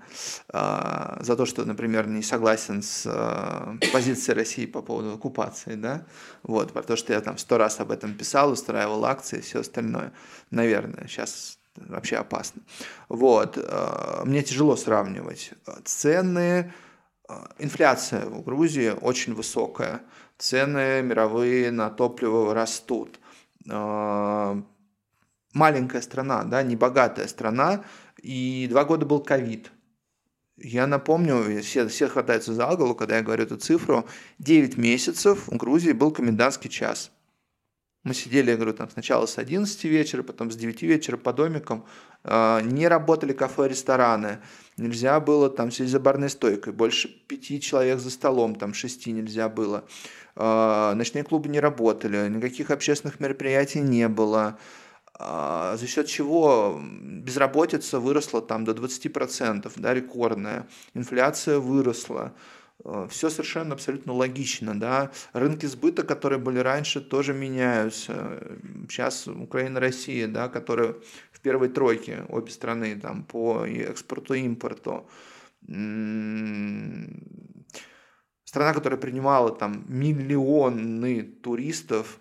А, 0.50 1.18
за 1.22 1.36
то, 1.36 1.46
что, 1.46 1.66
например, 1.66 2.08
не 2.08 2.22
согласен 2.22 2.82
с 2.82 3.04
а, 3.06 3.76
позицией 3.92 4.36
России 4.36 4.66
по 4.66 4.82
поводу 4.82 5.14
оккупации, 5.14 5.76
да, 5.76 6.06
вот, 6.44 6.74
потому 6.74 6.98
что 6.98 7.14
я 7.14 7.22
там 7.22 7.38
сто 7.38 7.58
раз 7.58 7.80
об 7.80 7.92
этом 7.92 8.14
писал, 8.14 8.52
устраивал 8.52 9.06
акции 9.06 9.40
и 9.40 9.42
все 9.42 9.60
остальное. 9.60 10.14
Наверное, 10.52 11.08
сейчас 11.08 11.60
вообще 11.76 12.18
опасно. 12.18 12.62
Вот, 13.10 13.58
а, 13.58 14.24
мне 14.26 14.42
тяжело 14.42 14.76
сравнивать 14.76 15.52
цены, 15.84 16.74
инфляция 17.58 18.26
в 18.26 18.44
Грузии 18.44 18.94
очень 19.02 19.34
высокая, 19.34 20.02
цены 20.38 21.02
мировые 21.02 21.72
на 21.72 21.90
топливо 21.90 22.54
растут. 22.54 23.20
Маленькая 25.56 26.02
страна, 26.02 26.44
да, 26.44 26.64
небогатая 26.64 27.28
страна, 27.30 27.86
и 28.22 28.68
два 28.70 28.84
года 28.84 29.06
был 29.06 29.22
ковид. 29.22 29.72
Я 30.58 30.86
напомню, 30.86 31.62
все, 31.62 31.88
все 31.88 32.10
хватаются 32.10 32.54
за 32.54 32.68
голову, 32.76 32.94
когда 32.94 33.16
я 33.16 33.24
говорю 33.24 33.44
эту 33.44 33.56
цифру, 33.56 34.06
9 34.40 34.76
месяцев 34.76 35.48
в 35.48 35.56
Грузии 35.56 35.94
был 35.94 36.12
комендантский 36.12 36.70
час. 36.70 37.10
Мы 38.04 38.14
сидели, 38.14 38.52
я 38.52 38.58
говорю, 38.58 38.74
там 38.74 38.90
сначала 38.90 39.28
с 39.28 39.38
11 39.38 39.82
вечера, 39.86 40.24
потом 40.24 40.52
с 40.52 40.58
9 40.58 40.82
вечера 40.82 41.16
по 41.16 41.32
домикам. 41.32 41.86
А, 42.26 42.60
не 42.60 42.90
работали 42.90 43.32
кафе, 43.32 43.70
рестораны. 43.70 44.40
Нельзя 44.76 45.22
было 45.22 45.50
там 45.50 45.72
сидеть 45.72 45.92
за 45.92 46.02
барной 46.02 46.30
стойкой. 46.30 46.74
Больше 46.74 47.08
пяти 47.08 47.62
человек 47.62 48.00
за 48.00 48.10
столом, 48.10 48.56
там 48.56 48.74
шести 48.74 49.14
нельзя 49.14 49.48
было. 49.48 49.86
А, 50.36 50.94
ночные 50.96 51.24
клубы 51.24 51.48
не 51.48 51.62
работали, 51.62 52.28
никаких 52.28 52.72
общественных 52.72 53.22
мероприятий 53.22 53.80
не 53.80 54.10
было. 54.10 54.60
А, 55.18 55.78
за 55.78 55.88
счет 55.88 56.08
чего 56.08 56.82
безработица 56.82 58.00
выросла 58.00 58.42
там 58.42 58.66
до 58.66 58.74
20%, 58.74 59.72
да, 59.78 59.94
рекордная, 59.94 60.68
инфляция 60.94 61.60
выросла, 61.60 62.36
а, 62.84 63.08
все 63.08 63.30
совершенно 63.30 63.76
абсолютно 63.76 64.12
логично, 64.14 64.78
да. 64.78 65.12
Рынки 65.32 65.68
сбыта, 65.68 66.04
которые 66.04 66.40
были 66.40 66.60
раньше, 66.60 67.00
тоже 67.00 67.34
меняются. 67.34 68.58
Сейчас 68.90 69.28
Украина, 69.28 69.80
Россия, 69.80 70.28
да, 70.28 70.50
которые 70.50 70.98
в 71.32 71.40
первой 71.40 71.70
тройке 71.70 72.26
обе 72.28 72.52
страны 72.52 73.00
там 73.00 73.24
по 73.24 73.66
экспорту 73.66 74.34
и 74.34 74.42
импорту. 74.42 75.08
Страна, 78.44 78.74
которая 78.74 79.00
принимала 79.00 79.56
там 79.56 79.86
миллионы 79.88 81.24
туристов, 81.24 82.20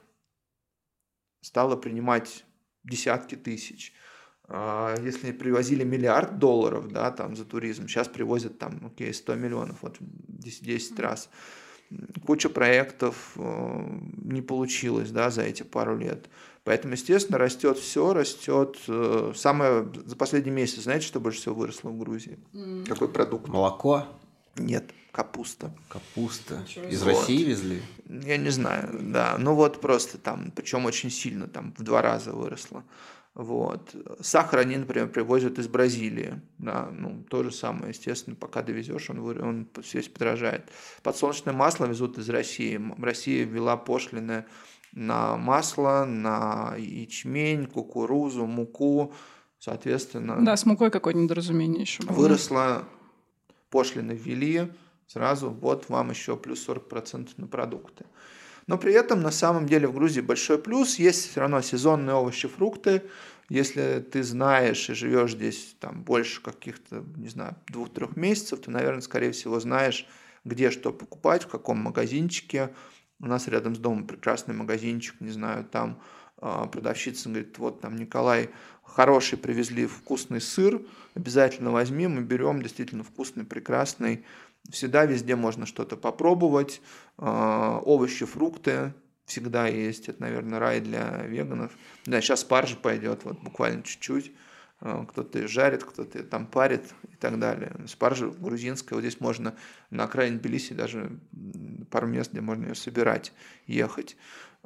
стала 1.40 1.76
принимать 1.76 2.44
десятки 2.84 3.34
тысяч. 3.34 3.92
А, 4.46 4.94
если 5.02 5.32
привозили 5.32 5.84
миллиард 5.84 6.38
долларов, 6.38 6.88
да, 6.88 7.10
там 7.10 7.34
за 7.34 7.44
туризм, 7.44 7.88
сейчас 7.88 8.08
привозят 8.08 8.58
там, 8.58 8.80
окей, 8.86 9.12
100 9.12 9.34
миллионов, 9.36 9.78
вот 9.82 9.96
10, 10.00 10.64
10 10.64 11.00
раз. 11.00 11.30
Куча 12.26 12.48
проектов 12.48 13.32
э, 13.36 14.00
не 14.22 14.42
получилось, 14.42 15.10
да, 15.10 15.30
за 15.30 15.42
эти 15.42 15.62
пару 15.62 15.96
лет. 15.96 16.28
Поэтому, 16.64 16.94
естественно, 16.94 17.38
растет 17.38 17.78
все, 17.78 18.12
растет. 18.12 18.78
Э, 18.88 19.32
самое 19.36 19.88
за 20.04 20.16
последний 20.16 20.50
месяц, 20.50 20.82
знаете, 20.82 21.06
что 21.06 21.20
больше 21.20 21.40
всего 21.40 21.54
выросло 21.54 21.90
в 21.90 21.98
Грузии? 21.98 22.38
Mm. 22.52 22.86
Какой 22.86 23.08
продукт? 23.08 23.48
Молоко? 23.48 24.06
Нет, 24.56 24.90
капуста. 25.14 25.72
Капуста. 25.88 26.66
Из 26.90 27.02
вот. 27.04 27.10
России 27.10 27.44
везли? 27.44 27.80
Я 28.08 28.36
не 28.36 28.50
знаю, 28.50 28.98
да. 29.00 29.36
Ну 29.38 29.54
вот 29.54 29.80
просто 29.80 30.18
там, 30.18 30.50
причем 30.50 30.86
очень 30.86 31.10
сильно, 31.10 31.46
там 31.46 31.72
в 31.78 31.82
два 31.84 32.02
раза 32.02 32.32
выросло. 32.32 32.82
Вот. 33.34 33.94
Сахар 34.20 34.60
они, 34.60 34.76
например, 34.76 35.08
привозят 35.08 35.58
из 35.58 35.68
Бразилии. 35.68 36.40
Да, 36.58 36.88
ну, 36.92 37.24
то 37.30 37.44
же 37.44 37.52
самое, 37.52 37.90
естественно, 37.90 38.34
пока 38.34 38.62
довезешь, 38.62 39.08
он, 39.10 39.18
он 39.20 39.68
весь 39.92 40.08
подорожает. 40.08 40.68
Подсолнечное 41.02 41.54
масло 41.54 41.86
везут 41.86 42.18
из 42.18 42.28
России. 42.28 42.80
Россия 42.98 43.44
ввела 43.44 43.76
пошлины 43.76 44.44
на 44.92 45.36
масло, 45.36 46.04
на 46.04 46.74
ячмень, 46.76 47.66
кукурузу, 47.66 48.46
муку. 48.46 49.12
Соответственно... 49.60 50.44
Да, 50.44 50.56
с 50.56 50.66
мукой 50.66 50.90
какое-то 50.90 51.18
недоразумение 51.18 51.82
еще 51.82 52.02
было. 52.02 52.16
Выросла 52.16 52.84
пошлины 53.70 54.12
ввели, 54.12 54.70
сразу 55.06 55.50
вот 55.50 55.88
вам 55.88 56.10
еще 56.10 56.36
плюс 56.36 56.66
40% 56.68 57.30
на 57.36 57.46
продукты. 57.46 58.04
Но 58.66 58.78
при 58.78 58.94
этом 58.94 59.20
на 59.20 59.30
самом 59.30 59.66
деле 59.66 59.86
в 59.86 59.94
Грузии 59.94 60.20
большой 60.20 60.58
плюс, 60.58 60.98
есть 60.98 61.30
все 61.30 61.40
равно 61.40 61.60
сезонные 61.60 62.14
овощи, 62.14 62.48
фрукты. 62.48 63.02
Если 63.50 64.04
ты 64.10 64.22
знаешь 64.22 64.88
и 64.88 64.94
живешь 64.94 65.32
здесь 65.32 65.76
там 65.78 66.02
больше 66.02 66.42
каких-то, 66.42 67.04
не 67.16 67.28
знаю, 67.28 67.56
двух-трех 67.68 68.16
месяцев, 68.16 68.60
ты, 68.60 68.70
наверное, 68.70 69.02
скорее 69.02 69.32
всего 69.32 69.60
знаешь, 69.60 70.06
где 70.44 70.70
что 70.70 70.92
покупать, 70.92 71.44
в 71.44 71.48
каком 71.48 71.78
магазинчике. 71.78 72.70
У 73.20 73.26
нас 73.26 73.48
рядом 73.48 73.74
с 73.74 73.78
домом 73.78 74.06
прекрасный 74.06 74.54
магазинчик, 74.54 75.20
не 75.20 75.30
знаю, 75.30 75.64
там 75.64 76.00
а, 76.38 76.66
продавщица 76.66 77.28
говорит, 77.28 77.58
вот 77.58 77.80
там 77.80 77.96
Николай, 77.96 78.50
хороший 78.82 79.38
привезли 79.38 79.86
вкусный 79.86 80.40
сыр, 80.40 80.82
обязательно 81.14 81.70
возьми, 81.70 82.06
мы 82.06 82.22
берем 82.22 82.60
действительно 82.62 83.04
вкусный, 83.04 83.44
прекрасный. 83.44 84.24
Всегда 84.70 85.04
везде 85.04 85.36
можно 85.36 85.66
что-то 85.66 85.96
попробовать, 85.96 86.80
а, 87.18 87.80
овощи, 87.84 88.24
фрукты, 88.24 88.94
всегда 89.26 89.66
есть, 89.66 90.08
это, 90.08 90.22
наверное, 90.22 90.58
рай 90.58 90.80
для 90.80 91.22
веганов. 91.22 91.72
Да, 92.06 92.20
сейчас 92.20 92.40
спаржа 92.40 92.76
пойдет, 92.76 93.24
вот 93.24 93.40
буквально 93.40 93.82
чуть-чуть, 93.82 94.32
а, 94.80 95.04
кто-то 95.04 95.46
жарит, 95.48 95.84
кто-то 95.84 96.22
там 96.24 96.46
парит 96.46 96.82
и 97.12 97.16
так 97.16 97.38
далее. 97.38 97.74
Спаржа 97.86 98.28
грузинская, 98.28 98.96
вот 98.96 99.02
здесь 99.02 99.20
можно 99.20 99.54
на 99.90 100.04
окраине 100.04 100.38
Тбилиси 100.38 100.72
даже 100.72 101.18
пару 101.90 102.06
мест, 102.06 102.32
где 102.32 102.40
можно 102.40 102.66
ее 102.66 102.74
собирать, 102.74 103.32
ехать. 103.66 104.16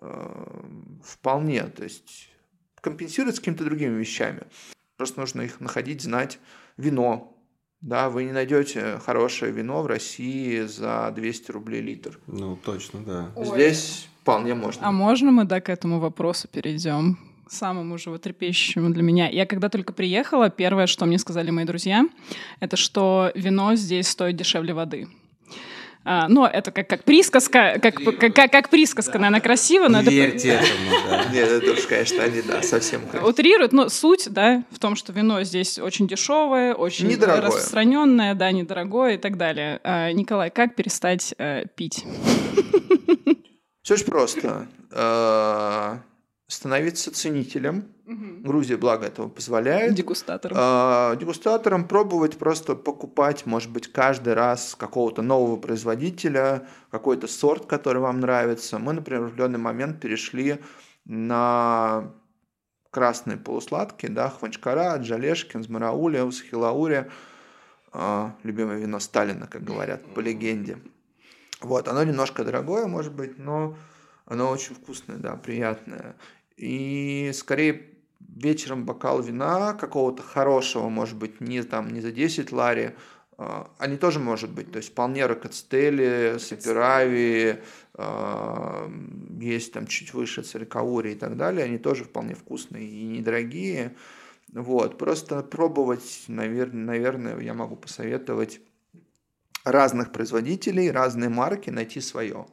Э, 0.00 0.62
вполне, 1.02 1.64
то 1.64 1.82
есть 1.82 2.30
компенсирует 2.80 3.36
с 3.36 3.38
какими-то 3.40 3.64
другими 3.64 3.98
вещами. 3.98 4.42
Просто 4.96 5.20
нужно 5.20 5.42
их 5.42 5.60
находить, 5.60 6.02
знать. 6.02 6.38
Вино, 6.76 7.37
да, 7.80 8.10
вы 8.10 8.24
не 8.24 8.32
найдете 8.32 8.98
хорошее 9.04 9.52
вино 9.52 9.82
в 9.82 9.86
России 9.86 10.62
за 10.62 11.12
200 11.14 11.50
рублей 11.52 11.80
литр. 11.80 12.18
Ну, 12.26 12.56
точно, 12.56 13.00
да. 13.00 13.30
Ой. 13.36 13.46
Здесь 13.46 14.08
вполне 14.22 14.54
можно. 14.54 14.86
А 14.86 14.92
можно 14.92 15.30
мы, 15.30 15.44
да, 15.44 15.60
к 15.60 15.68
этому 15.68 16.00
вопросу 16.00 16.48
перейдем? 16.48 17.18
самому 17.50 17.96
животрепещущему 17.98 18.90
для 18.90 19.02
меня. 19.02 19.28
Я 19.28 19.46
когда 19.46 19.68
только 19.70 19.92
приехала, 19.94 20.50
первое, 20.50 20.86
что 20.86 21.06
мне 21.06 21.18
сказали 21.18 21.50
мои 21.50 21.64
друзья, 21.64 22.06
это 22.60 22.76
что 22.76 23.32
вино 23.34 23.74
здесь 23.74 24.08
стоит 24.08 24.36
дешевле 24.36 24.74
воды. 24.74 25.08
А, 26.04 26.28
но 26.28 26.46
это 26.46 26.70
как, 26.70 26.88
как 26.88 27.04
присказка, 27.04 27.78
как, 27.82 27.96
как, 27.96 28.34
как, 28.34 28.52
как 28.52 28.68
присказка, 28.70 29.14
да. 29.14 29.18
наверное, 29.18 29.40
красиво, 29.40 29.88
но 29.88 30.00
Верьте 30.00 30.48
это... 30.50 30.64
этому, 30.64 31.08
да. 31.10 31.24
Нет, 31.32 31.48
это 31.50 31.72
уж, 31.72 31.86
конечно, 31.86 32.22
они, 32.22 32.42
да, 32.42 32.62
совсем 32.62 33.06
красиво. 33.06 33.28
Утрируют, 33.28 33.72
но 33.72 33.88
суть, 33.88 34.28
да, 34.30 34.64
в 34.70 34.78
том, 34.78 34.96
что 34.96 35.12
вино 35.12 35.42
здесь 35.42 35.78
очень 35.78 36.08
дешевое, 36.08 36.74
очень 36.74 37.08
недорогое. 37.08 37.42
распространенное, 37.42 38.34
да, 38.34 38.50
недорогое 38.52 39.14
и 39.14 39.18
так 39.18 39.36
далее. 39.36 39.80
А, 39.84 40.10
Николай, 40.12 40.50
как 40.50 40.74
перестать 40.74 41.34
э, 41.38 41.64
пить? 41.74 42.04
Все 43.82 43.94
очень 43.94 44.06
просто. 44.06 44.66
А, 44.92 46.00
становиться 46.46 47.10
ценителем. 47.12 47.84
Угу. 48.06 48.27
Грузия, 48.48 48.76
благо, 48.76 49.06
этого 49.06 49.28
позволяет. 49.28 49.94
Дегустатором. 49.94 50.56
А, 50.58 51.14
дегустатором 51.16 51.86
пробовать 51.86 52.38
просто 52.38 52.74
покупать, 52.74 53.46
может 53.46 53.70
быть, 53.70 53.92
каждый 53.92 54.34
раз 54.34 54.74
какого-то 54.74 55.22
нового 55.22 55.56
производителя, 55.56 56.66
какой-то 56.90 57.28
сорт, 57.28 57.66
который 57.66 58.00
вам 58.00 58.20
нравится. 58.20 58.78
Мы, 58.78 58.94
например, 58.94 59.22
в 59.22 59.26
определенный 59.26 59.58
момент 59.58 60.00
перешли 60.00 60.60
на 61.04 62.12
красные 62.90 63.36
полусладкие, 63.36 64.10
да, 64.10 64.30
Хванчкара, 64.30 64.96
Джалешкин, 64.96 65.62
Змарауля, 65.62 66.24
Усхилаури, 66.24 67.10
а, 67.92 68.34
любимое 68.42 68.78
вино 68.78 68.98
Сталина, 68.98 69.46
как 69.46 69.62
говорят, 69.62 70.04
по 70.14 70.20
легенде. 70.20 70.78
Вот, 71.60 71.86
оно 71.88 72.02
немножко 72.02 72.44
дорогое, 72.44 72.86
может 72.86 73.12
быть, 73.12 73.38
но 73.38 73.76
оно 74.24 74.50
очень 74.50 74.74
вкусное, 74.74 75.16
да, 75.16 75.36
приятное. 75.36 76.16
И 76.56 77.30
скорее 77.34 77.97
вечером 78.42 78.84
бокал 78.84 79.20
вина 79.20 79.74
какого-то 79.74 80.22
хорошего, 80.22 80.88
может 80.88 81.16
быть, 81.16 81.40
не, 81.40 81.62
там, 81.62 81.90
не 81.90 82.00
за 82.00 82.12
10 82.12 82.52
лари, 82.52 82.94
а, 83.36 83.70
они 83.78 83.96
тоже 83.96 84.18
может 84.18 84.50
быть, 84.50 84.72
то 84.72 84.78
есть 84.78 84.90
вполне 84.90 85.26
ракоцтели, 85.26 86.38
саперави, 86.38 87.60
а, 87.94 88.90
есть 89.40 89.72
там 89.72 89.86
чуть 89.86 90.14
выше 90.14 90.42
циркаури 90.42 91.12
и 91.12 91.14
так 91.14 91.36
далее, 91.36 91.64
они 91.64 91.78
тоже 91.78 92.04
вполне 92.04 92.34
вкусные 92.34 92.88
и 92.88 93.04
недорогие. 93.04 93.94
Вот, 94.52 94.98
просто 94.98 95.42
пробовать, 95.42 96.24
наверное, 96.26 96.84
наверное, 96.84 97.38
я 97.40 97.54
могу 97.54 97.76
посоветовать 97.76 98.60
разных 99.64 100.10
производителей, 100.12 100.90
разные 100.90 101.28
марки, 101.28 101.70
найти 101.70 102.00
свое. 102.00 102.46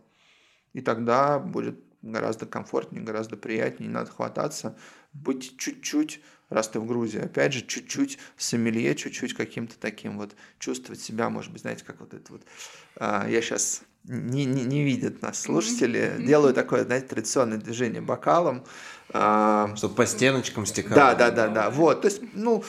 И 0.73 0.81
тогда 0.81 1.39
будет 1.39 1.84
гораздо 2.11 2.45
комфортнее, 2.45 3.03
гораздо 3.03 3.37
приятнее, 3.37 3.87
не 3.87 3.93
надо 3.93 4.11
хвататься, 4.11 4.77
быть 5.13 5.57
чуть-чуть, 5.57 6.21
раз 6.49 6.69
ты 6.69 6.79
в 6.79 6.85
Грузии, 6.85 7.19
опять 7.19 7.53
же, 7.53 7.65
чуть-чуть 7.65 8.19
сомелье, 8.37 8.95
чуть-чуть 8.95 9.33
каким-то 9.33 9.75
таким 9.79 10.17
вот, 10.17 10.35
чувствовать 10.59 11.01
себя, 11.01 11.29
может 11.29 11.51
быть, 11.51 11.61
знаете, 11.61 11.83
как 11.83 11.99
вот 11.99 12.13
это 12.13 12.31
вот, 12.31 12.43
а, 12.97 13.27
я 13.27 13.41
сейчас 13.41 13.81
не, 14.03 14.45
не, 14.45 14.63
не 14.63 14.83
видят 14.83 15.21
нас 15.21 15.41
слушатели, 15.41 15.99
mm-hmm. 15.99 16.25
делаю 16.25 16.53
такое, 16.53 16.83
знаете, 16.83 17.07
традиционное 17.07 17.57
движение 17.57 18.01
бокалом. 18.01 18.63
А, 19.09 19.73
Чтобы 19.75 19.95
по 19.95 20.05
стеночкам 20.05 20.65
стекало. 20.65 20.95
Да, 20.95 21.15
да, 21.15 21.31
да, 21.31 21.47
да, 21.47 21.69
вот, 21.69 22.01
то 22.01 22.07
есть, 22.07 22.21
ну, 22.33 22.63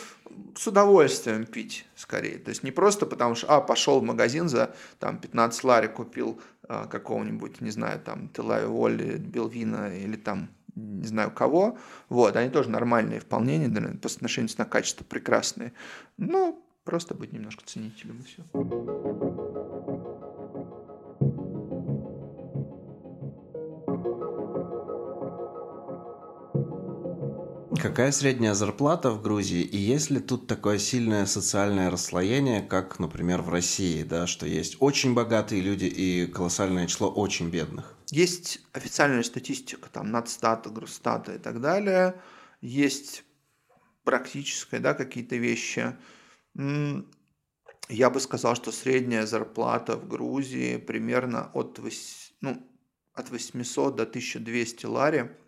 с 0.55 0.67
удовольствием 0.67 1.45
пить 1.45 1.87
скорее. 1.95 2.39
То 2.39 2.51
есть 2.51 2.63
не 2.63 2.71
просто 2.71 3.07
потому 3.07 3.35
что, 3.35 3.47
а, 3.49 3.61
пошел 3.61 4.01
в 4.01 4.03
магазин 4.03 4.49
за 4.49 4.75
там 4.99 5.19
15 5.19 5.65
лари 5.65 5.87
купил 5.87 6.41
какого-нибудь, 6.69 7.61
не 7.61 7.71
знаю, 7.71 8.01
там 8.01 8.29
Телай 8.29 8.67
Волли, 8.67 9.17
Белвина 9.17 9.95
или 9.97 10.17
там 10.17 10.49
не 10.75 11.07
знаю 11.07 11.31
кого. 11.31 11.79
Вот, 12.09 12.37
они 12.37 12.51
тоже 12.51 12.71
нормальные 12.71 13.21
в 13.21 13.27
полнении, 13.27 13.69
по 13.97 14.09
отношению 14.09 14.51
на 14.59 14.65
качество 14.65 15.05
прекрасные. 15.05 15.73
Ну, 16.19 16.63
просто 16.85 17.15
быть 17.15 17.33
немножко 17.33 17.65
ценителем 17.65 18.19
и 18.19 18.23
все. 18.23 18.43
Какая 27.87 28.11
средняя 28.11 28.55
зарплата 28.55 29.13
в 29.13 29.23
Грузии? 29.23 29.63
И 29.63 29.77
есть 29.77 30.11
ли 30.11 30.19
тут 30.19 30.49
такое 30.49 30.77
сильное 30.77 31.25
социальное 31.25 31.89
расслоение, 31.89 32.61
как, 32.61 32.99
например, 32.99 33.43
в 33.43 33.49
России, 33.49 34.03
да, 34.03 34.27
что 34.27 34.45
есть 34.45 34.77
очень 34.81 35.15
богатые 35.15 35.63
люди 35.63 35.85
и 35.85 36.27
колоссальное 36.27 36.89
число 36.89 37.09
очень 37.09 37.49
бедных? 37.49 37.95
Есть 38.11 38.59
официальная 38.73 39.23
статистика, 39.23 39.89
там, 39.89 40.11
надстата, 40.11 40.69
грустата 40.69 41.37
и 41.37 41.39
так 41.39 41.61
далее. 41.61 42.21
Есть 42.61 43.23
практическая, 44.03 44.81
да, 44.81 44.93
какие-то 44.93 45.37
вещи. 45.37 45.95
Я 46.57 48.11
бы 48.11 48.19
сказал, 48.19 48.57
что 48.57 48.73
средняя 48.73 49.27
зарплата 49.27 49.97
в 49.97 50.09
Грузии 50.09 50.77
примерно 50.77 51.53
от, 51.55 51.79
8, 51.79 51.99
ну, 52.41 52.69
от 53.15 53.31
800 53.31 53.95
до 53.95 54.03
1200 54.03 54.87
лари– 54.87 55.31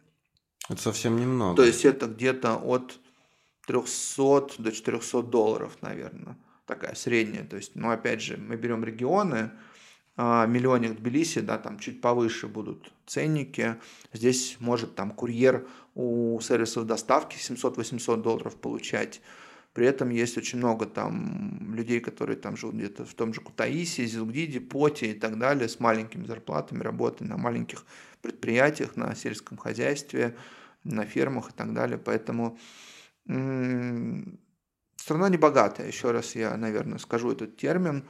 это 0.69 0.81
совсем 0.81 1.19
немного. 1.19 1.57
То 1.57 1.65
есть 1.65 1.85
это 1.85 2.07
где-то 2.07 2.57
от 2.57 2.99
300 3.67 4.55
до 4.59 4.73
400 4.73 5.23
долларов, 5.23 5.77
наверное, 5.81 6.37
такая 6.67 6.95
средняя. 6.95 7.45
То 7.45 7.57
есть, 7.57 7.73
ну, 7.75 7.91
опять 7.91 8.23
же, 8.23 8.37
мы 8.37 8.57
берем 8.57 8.85
регионы, 8.85 9.51
а, 10.17 10.47
миллионник 10.47 10.97
Тбилиси, 10.97 11.41
да, 11.41 11.59
там 11.59 11.79
чуть 11.79 12.01
повыше 12.01 12.49
будут 12.49 12.93
ценники. 13.07 13.77
Здесь 14.13 14.57
может 14.59 14.95
там 14.95 15.13
курьер 15.13 15.67
у 15.95 16.41
сервисов 16.41 16.87
доставки 16.87 17.37
700-800 17.37 18.17
долларов 18.23 18.57
получать. 18.57 19.21
При 19.79 19.87
этом 19.87 20.09
есть 20.09 20.37
очень 20.37 20.59
много 20.59 20.87
там 20.87 21.73
людей, 21.73 22.01
которые 22.01 22.37
там 22.37 22.57
живут 22.57 22.75
где-то 22.75 23.05
в 23.05 23.15
том 23.15 23.33
же 23.33 23.41
Кутаиси, 23.41 24.07
Зилгдиде, 24.07 24.61
Поте 24.61 25.13
и 25.13 25.15
так 25.15 25.39
далее, 25.39 25.69
с 25.69 25.79
маленькими 25.79 26.25
зарплатами, 26.25 26.83
работают 26.83 27.31
на 27.31 27.37
маленьких 27.37 27.85
предприятиях, 28.21 28.97
на 28.97 29.15
сельском 29.15 29.57
хозяйстве, 29.57 30.35
на 30.83 31.05
фермах 31.05 31.51
и 31.51 31.53
так 31.53 31.73
далее. 31.75 31.97
Поэтому 31.97 32.59
страна 33.25 35.29
не 35.29 35.37
богатая, 35.37 35.87
еще 35.87 36.11
раз 36.11 36.35
я, 36.35 36.57
наверное, 36.57 36.99
скажу 36.99 37.31
этот 37.31 37.57
термин, 37.57 38.03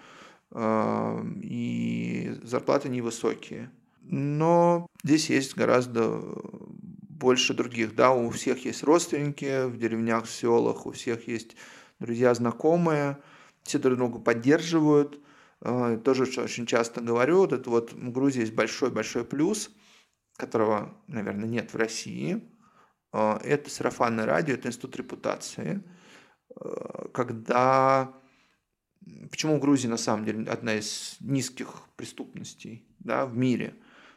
а, 0.51 1.23
и 1.43 2.35
зарплаты 2.45 2.89
невысокие. 2.89 3.71
Но 4.01 4.87
здесь 5.05 5.29
есть 5.29 5.55
гораздо 5.55 6.23
больше 7.19 7.55
других. 7.55 7.95
Да, 7.95 8.13
у 8.13 8.31
всех 8.31 8.65
есть 8.65 8.83
родственники 8.83 9.67
в 9.67 9.77
деревнях, 9.77 10.25
в 10.25 10.31
селах, 10.31 10.87
у 10.87 10.93
всех 10.93 11.29
есть 11.29 11.57
друзья, 11.99 12.35
знакомые, 12.35 13.19
все 13.63 13.79
друг 13.79 13.99
друга 13.99 14.19
поддерживают. 14.19 15.21
А, 15.61 15.97
тоже 15.99 16.25
очень 16.41 16.67
часто 16.67 17.01
говорю, 17.01 17.39
вот 17.39 17.53
это 17.53 17.69
вот 17.69 17.93
в 17.93 18.11
Грузии 18.13 18.41
есть 18.41 18.55
большой-большой 18.55 19.25
плюс, 19.25 19.71
которого, 20.37 20.95
наверное, 21.07 21.49
нет 21.49 21.73
в 21.73 21.77
России– 21.77 22.43
а, 23.13 23.41
это 23.43 23.71
сарафанное 23.71 24.27
радио, 24.27 24.55
это 24.55 24.69
институт 24.69 24.97
репутации, 24.97 25.83
а, 26.57 27.09
когда... 27.09 28.15
Почему 29.31 29.57
в 29.57 29.61
Грузии, 29.61 29.89
на 29.89 29.97
самом 29.97 30.27
деле, 30.27 30.51
одна 30.51 30.75
из 30.75 31.17
низких 31.21 31.83
преступностей 31.97 32.87
да, 32.99 33.25
в 33.25 33.37
мире? 33.37 33.75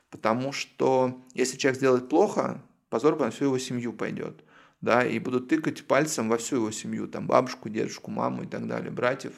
Потому 0.10 0.52
что 0.52 1.24
если 1.34 1.58
человек 1.58 1.78
сделает 1.78 2.10
плохо, 2.10 2.62
позор 2.92 3.18
на 3.18 3.32
всю 3.32 3.46
его 3.46 3.58
семью 3.58 3.94
пойдет. 3.94 4.44
Да, 4.82 5.06
и 5.06 5.18
будут 5.20 5.48
тыкать 5.48 5.86
пальцем 5.86 6.28
во 6.28 6.38
всю 6.38 6.58
его 6.58 6.72
семью, 6.72 7.08
там 7.08 7.28
бабушку, 7.28 7.70
дедушку, 7.70 8.12
маму 8.12 8.44
и 8.44 8.48
так 8.48 8.68
далее, 8.68 8.92
братьев 8.92 9.34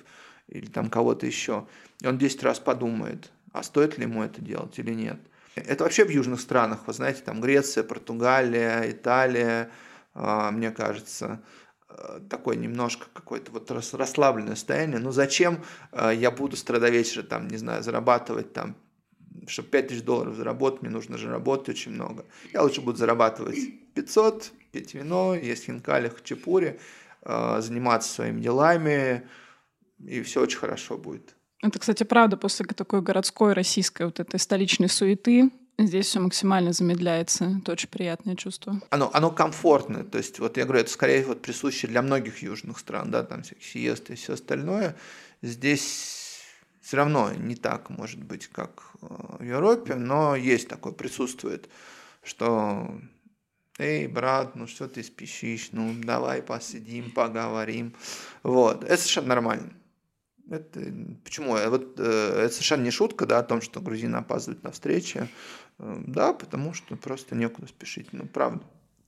или 0.48 0.68
там 0.68 0.90
кого-то 0.90 1.26
еще. 1.26 1.68
И 2.02 2.08
он 2.08 2.18
10 2.18 2.44
раз 2.44 2.60
подумает, 2.60 3.30
а 3.52 3.62
стоит 3.62 3.98
ли 3.98 4.06
ему 4.06 4.24
это 4.24 4.42
делать 4.42 4.80
или 4.80 4.94
нет. 4.94 5.20
Это 5.56 5.84
вообще 5.84 6.06
в 6.06 6.10
южных 6.10 6.40
странах, 6.42 6.88
вы 6.88 6.94
знаете, 6.94 7.22
там 7.24 7.42
Греция, 7.42 7.84
Португалия, 7.84 8.90
Италия, 8.90 9.70
а, 10.16 10.50
мне 10.52 10.72
кажется, 10.72 11.42
э, 11.90 12.22
такое 12.30 12.56
немножко 12.56 13.08
какое-то 13.14 13.52
вот 13.52 13.70
расслабленное 13.70 14.56
состояние. 14.56 15.00
Ну 15.00 15.12
зачем 15.12 15.64
э, 15.92 16.14
я 16.16 16.32
буду 16.32 16.56
с 16.56 16.64
утра 16.64 16.80
вечера, 16.80 17.22
там, 17.22 17.48
не 17.50 17.58
знаю, 17.58 17.84
зарабатывать 17.84 18.54
там, 18.54 18.76
чтобы 19.48 19.70
5 19.70 19.88
тысяч 19.88 20.04
долларов 20.04 20.36
заработать, 20.36 20.82
мне 20.82 20.92
нужно 20.92 21.18
же 21.18 21.30
работать 21.30 21.70
очень 21.70 21.92
много. 21.92 22.26
Я 22.54 22.64
лучше 22.64 22.82
буду 22.82 22.98
зарабатывать 22.98 23.58
500, 23.94 24.52
пить 24.72 24.94
вино, 24.94 25.36
есть 25.36 25.66
хинкали, 25.66 26.10
хачапури, 26.10 26.80
э, 27.22 27.62
заниматься 27.62 28.12
своими 28.12 28.42
делами, 28.42 29.28
и 30.00 30.22
все 30.22 30.42
очень 30.42 30.58
хорошо 30.58 30.98
будет. 30.98 31.36
Это, 31.62 31.80
кстати, 31.80 32.04
правда, 32.04 32.36
после 32.36 32.66
такой 32.66 33.02
городской 33.02 33.54
российской 33.54 34.06
вот 34.06 34.20
этой 34.20 34.40
столичной 34.40 34.90
суеты 34.90 35.50
Здесь 35.80 36.06
все 36.06 36.20
максимально 36.20 36.72
замедляется. 36.72 37.46
Это 37.62 37.72
очень 37.72 37.90
приятное 37.90 38.36
чувство. 38.36 38.80
Оно, 38.92 39.10
оно 39.12 39.32
комфортное. 39.32 40.04
То 40.04 40.20
есть, 40.20 40.40
вот 40.40 40.58
я 40.58 40.66
говорю, 40.66 40.82
это 40.82 40.92
скорее 40.92 41.26
вот 41.26 41.42
присуще 41.42 41.88
для 41.88 42.04
многих 42.04 42.44
южных 42.44 42.78
стран, 42.78 43.10
да, 43.10 43.24
там 43.24 43.42
всякие 43.42 43.64
сиесты 43.64 44.14
и 44.14 44.16
все 44.16 44.34
остальное. 44.34 44.96
Здесь 45.42 46.23
все 46.84 46.98
равно 46.98 47.32
не 47.32 47.56
так, 47.56 47.90
может 47.90 48.22
быть, 48.22 48.48
как 48.48 48.84
э, 49.02 49.06
в 49.40 49.44
Европе, 49.44 49.96
но 49.96 50.36
есть 50.36 50.68
такое, 50.68 50.92
присутствует, 50.92 51.70
что 52.22 53.00
эй, 53.80 54.08
брат, 54.08 54.56
ну 54.56 54.68
что 54.68 54.90
ты 54.90 55.02
спешишь, 55.02 55.70
ну 55.72 55.94
давай 55.96 56.44
посидим, 56.44 57.10
поговорим. 57.12 57.96
Вот, 58.44 58.84
это 58.84 58.98
совершенно 58.98 59.30
нормально. 59.30 59.74
Это, 60.50 60.82
почему? 61.24 61.56
Э, 61.56 61.70
вот, 61.70 61.98
э, 62.00 62.44
это 62.46 62.54
совершенно 62.54 62.84
не 62.84 62.92
шутка 62.92 63.26
да, 63.26 63.40
о 63.40 63.44
том, 63.44 63.62
что 63.62 63.80
грузины 63.80 64.18
опаздывают 64.18 64.64
на 64.64 64.72
встречи. 64.72 65.30
Э, 65.80 66.04
да, 66.06 66.34
потому 66.34 66.74
что 66.74 66.98
просто 66.98 67.34
некуда 67.34 67.68
спешить. 67.68 68.12
Ну, 68.12 68.28
правда. 68.28 68.62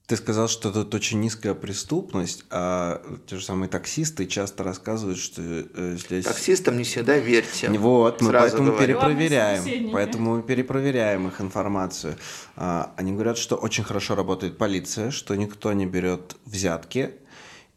Ты 0.06 0.16
сказал, 0.16 0.46
что 0.46 0.70
тут 0.70 0.94
очень 0.94 1.20
низкая 1.20 1.54
преступность, 1.54 2.44
а 2.50 3.02
те 3.26 3.36
же 3.38 3.44
самые 3.44 3.68
таксисты 3.68 4.26
часто 4.26 4.62
рассказывают, 4.62 5.18
что 5.18 5.42
э, 5.42 5.96
здесь... 5.98 6.24
Таксистам 6.24 6.78
не 6.78 6.84
всегда 6.84 7.18
верьте. 7.18 7.68
Вот, 7.70 8.20
мы 8.20 8.32
поэтому 8.32 8.70
говорю. 8.70 8.86
перепроверяем. 8.86 9.90
Поэтому 9.90 10.36
мы 10.36 10.42
перепроверяем 10.44 11.26
их 11.26 11.40
информацию. 11.40 12.16
А, 12.54 12.92
они 12.96 13.12
говорят, 13.12 13.36
что 13.36 13.56
очень 13.56 13.82
хорошо 13.82 14.14
работает 14.14 14.58
полиция, 14.58 15.10
что 15.10 15.34
никто 15.34 15.72
не 15.72 15.86
берет 15.86 16.36
взятки, 16.44 17.10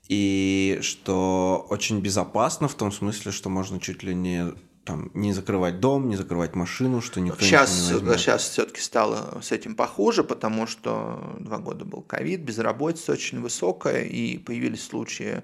и 0.07 0.79
что 0.83 1.65
очень 1.69 1.99
безопасно 1.99 2.67
в 2.67 2.75
том 2.75 2.91
смысле, 2.91 3.31
что 3.31 3.49
можно 3.49 3.79
чуть 3.79 4.03
ли 4.03 4.13
не 4.13 4.53
там, 4.83 5.11
не 5.13 5.33
закрывать 5.33 5.79
дом, 5.79 6.09
не 6.09 6.15
закрывать 6.15 6.55
машину, 6.55 7.01
что 7.01 7.19
никто 7.19 7.41
сейчас, 7.41 7.89
не 7.89 7.93
возьмет. 7.93 8.19
Сейчас 8.19 8.49
все-таки 8.49 8.81
стало 8.81 9.39
с 9.41 9.51
этим 9.51 9.75
похуже, 9.75 10.23
потому 10.23 10.67
что 10.67 11.35
два 11.39 11.57
года 11.57 11.85
был 11.85 12.01
ковид, 12.01 12.41
безработица 12.41 13.11
очень 13.11 13.41
высокая, 13.41 14.03
и 14.03 14.37
появились 14.37 14.83
случаи 14.83 15.43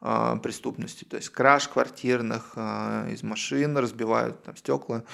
э, 0.00 0.36
преступности, 0.42 1.04
то 1.04 1.16
есть 1.16 1.28
краж 1.28 1.68
квартирных, 1.68 2.52
э, 2.56 3.10
из 3.12 3.22
машин 3.22 3.76
разбивают 3.76 4.42
там, 4.44 4.56
стекла. 4.56 5.04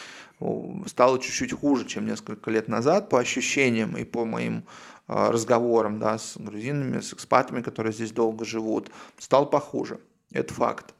Стало 0.86 1.18
чуть-чуть 1.20 1.52
хуже, 1.52 1.86
чем 1.86 2.06
несколько 2.06 2.50
лет 2.50 2.68
назад, 2.68 3.08
по 3.08 3.20
ощущениям 3.20 3.96
и 3.96 4.04
по 4.04 4.24
моим 4.24 4.64
а, 5.08 5.30
разговорам 5.30 5.98
да, 5.98 6.18
с 6.18 6.36
грузинами, 6.36 7.00
с 7.00 7.12
экспатами, 7.12 7.60
которые 7.60 7.92
здесь 7.92 8.12
долго 8.12 8.44
живут, 8.44 8.90
стал 9.18 9.48
похуже. 9.48 10.00
Это 10.32 10.54
факт. 10.54 10.94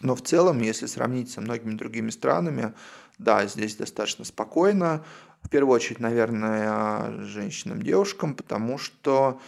Но 0.00 0.14
в 0.14 0.22
целом, 0.22 0.60
если 0.60 0.86
сравнить 0.86 1.30
со 1.30 1.40
многими 1.40 1.74
другими 1.74 2.10
странами, 2.10 2.72
да, 3.18 3.46
здесь 3.46 3.76
достаточно 3.76 4.24
спокойно. 4.24 5.04
В 5.42 5.50
первую 5.50 5.74
очередь, 5.74 6.00
наверное, 6.00 7.22
женщинам, 7.22 7.82
девушкам, 7.82 8.34
потому 8.34 8.78
что 8.78 9.40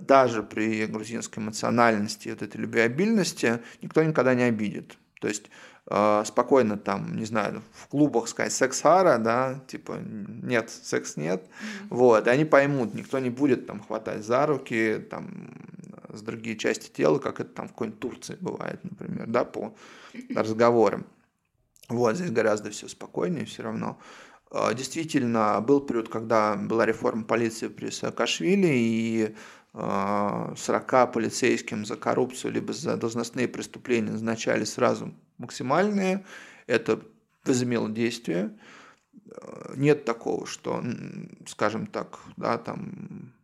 даже 0.00 0.42
при 0.42 0.86
грузинской 0.86 1.42
эмоциональности, 1.42 2.28
вот 2.28 2.42
этой 2.42 2.58
любвеобильности, 2.58 3.60
никто 3.82 4.02
никогда 4.02 4.34
не 4.34 4.42
обидит. 4.42 4.98
То 5.20 5.28
есть 5.28 5.44
э, 5.88 6.22
спокойно 6.26 6.76
там, 6.76 7.16
не 7.16 7.24
знаю, 7.24 7.62
в 7.72 7.86
клубах 7.88 8.28
сказать 8.28 8.52
секс-хара, 8.52 9.18
да, 9.18 9.60
типа 9.66 9.98
нет, 9.98 10.70
секс 10.70 11.16
нет, 11.16 11.44
mm-hmm. 11.44 11.86
вот, 11.90 12.26
и 12.26 12.30
они 12.30 12.44
поймут, 12.44 12.94
никто 12.94 13.18
не 13.18 13.30
будет 13.30 13.66
там 13.66 13.80
хватать 13.80 14.24
за 14.24 14.46
руки, 14.46 15.02
там, 15.10 15.50
с 16.16 16.22
другие 16.22 16.56
части 16.56 16.90
тела, 16.90 17.18
как 17.18 17.40
это 17.40 17.50
там 17.50 17.68
в 17.68 17.72
какой-нибудь 17.72 18.00
Турции 18.00 18.36
бывает, 18.40 18.80
например, 18.82 19.26
да, 19.26 19.44
по 19.44 19.74
разговорам. 20.34 21.06
Вот, 21.88 22.16
здесь 22.16 22.30
гораздо 22.30 22.70
все 22.70 22.88
спокойнее 22.88 23.44
все 23.44 23.62
равно. 23.62 23.98
А, 24.50 24.74
действительно, 24.74 25.60
был 25.60 25.80
период, 25.80 26.08
когда 26.08 26.56
была 26.56 26.86
реформа 26.86 27.24
полиции 27.24 27.68
при 27.68 27.90
Саакашвили, 27.90 28.68
и 28.72 29.34
40 29.72 30.94
а, 30.94 31.06
полицейским 31.06 31.84
за 31.84 31.96
коррупцию 31.96 32.52
либо 32.52 32.72
за 32.72 32.96
должностные 32.96 33.46
преступления 33.46 34.10
назначали 34.10 34.64
сразу 34.64 35.14
максимальные. 35.38 36.24
Это 36.66 37.02
возымело 37.44 37.90
действие. 37.90 38.56
А, 39.30 39.74
нет 39.76 40.04
такого, 40.04 40.46
что, 40.46 40.82
скажем 41.46 41.86
так, 41.86 42.18
да, 42.36 42.56
там 42.58 43.34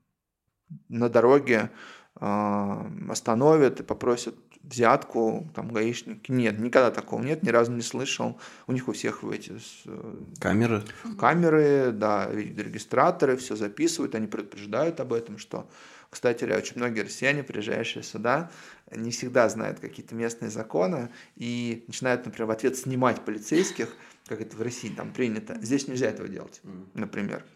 на 0.89 1.09
дороге 1.09 1.71
остановят 2.15 3.81
и 3.81 3.83
попросят 3.83 4.35
взятку, 4.63 5.49
там, 5.55 5.73
гаишники. 5.73 6.31
Нет, 6.31 6.59
никогда 6.59 6.91
такого 6.91 7.23
нет, 7.23 7.43
ни 7.43 7.49
разу 7.49 7.73
не 7.73 7.83
слышал. 7.83 8.39
У 8.67 8.73
них 8.73 8.89
у 8.89 8.93
всех 8.93 9.25
эти... 9.25 9.53
Э, 9.87 10.15
камеры? 10.41 10.83
Камеры, 11.19 11.91
да, 11.93 12.31
регистраторы, 12.31 13.37
все 13.37 13.57
записывают, 13.57 14.15
они 14.15 14.27
предупреждают 14.27 15.01
об 15.01 15.13
этом, 15.13 15.39
что... 15.39 15.69
Кстати, 16.11 16.45
очень 16.45 16.77
многие 16.77 17.01
россияне, 17.01 17.43
приезжающие 17.43 18.05
сюда, 18.05 18.51
не 18.95 19.11
всегда 19.13 19.49
знают 19.49 19.81
какие-то 19.81 20.15
местные 20.15 20.51
законы 20.51 21.09
и 21.37 21.85
начинают, 21.87 22.27
например, 22.27 22.49
в 22.49 22.51
ответ 22.51 22.77
снимать 22.77 23.25
полицейских, 23.25 23.89
как 24.27 24.43
это 24.43 24.55
в 24.55 24.61
России 24.61 24.91
там 24.91 25.11
принято. 25.15 25.57
Здесь 25.63 25.89
нельзя 25.89 26.09
этого 26.09 26.29
делать, 26.29 26.61
например 26.93 27.47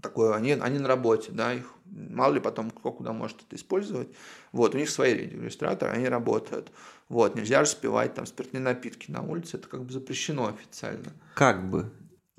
такое, 0.00 0.34
они, 0.34 0.52
они 0.52 0.78
на 0.78 0.88
работе, 0.88 1.32
да, 1.32 1.52
их 1.52 1.74
мало 1.90 2.34
ли 2.34 2.40
потом 2.40 2.70
кто 2.70 2.92
куда 2.92 3.12
может 3.12 3.42
это 3.42 3.56
использовать. 3.56 4.08
Вот, 4.52 4.74
у 4.74 4.78
них 4.78 4.90
свои 4.90 5.14
регистраторы, 5.14 5.92
они 5.92 6.08
работают. 6.08 6.70
Вот, 7.08 7.34
нельзя 7.34 7.64
же 7.64 7.70
спивать 7.70 8.14
там 8.14 8.26
спиртные 8.26 8.60
напитки 8.60 9.10
на 9.10 9.22
улице, 9.22 9.56
это 9.56 9.68
как 9.68 9.84
бы 9.84 9.92
запрещено 9.92 10.48
официально. 10.48 11.12
Как 11.34 11.68
бы? 11.68 11.90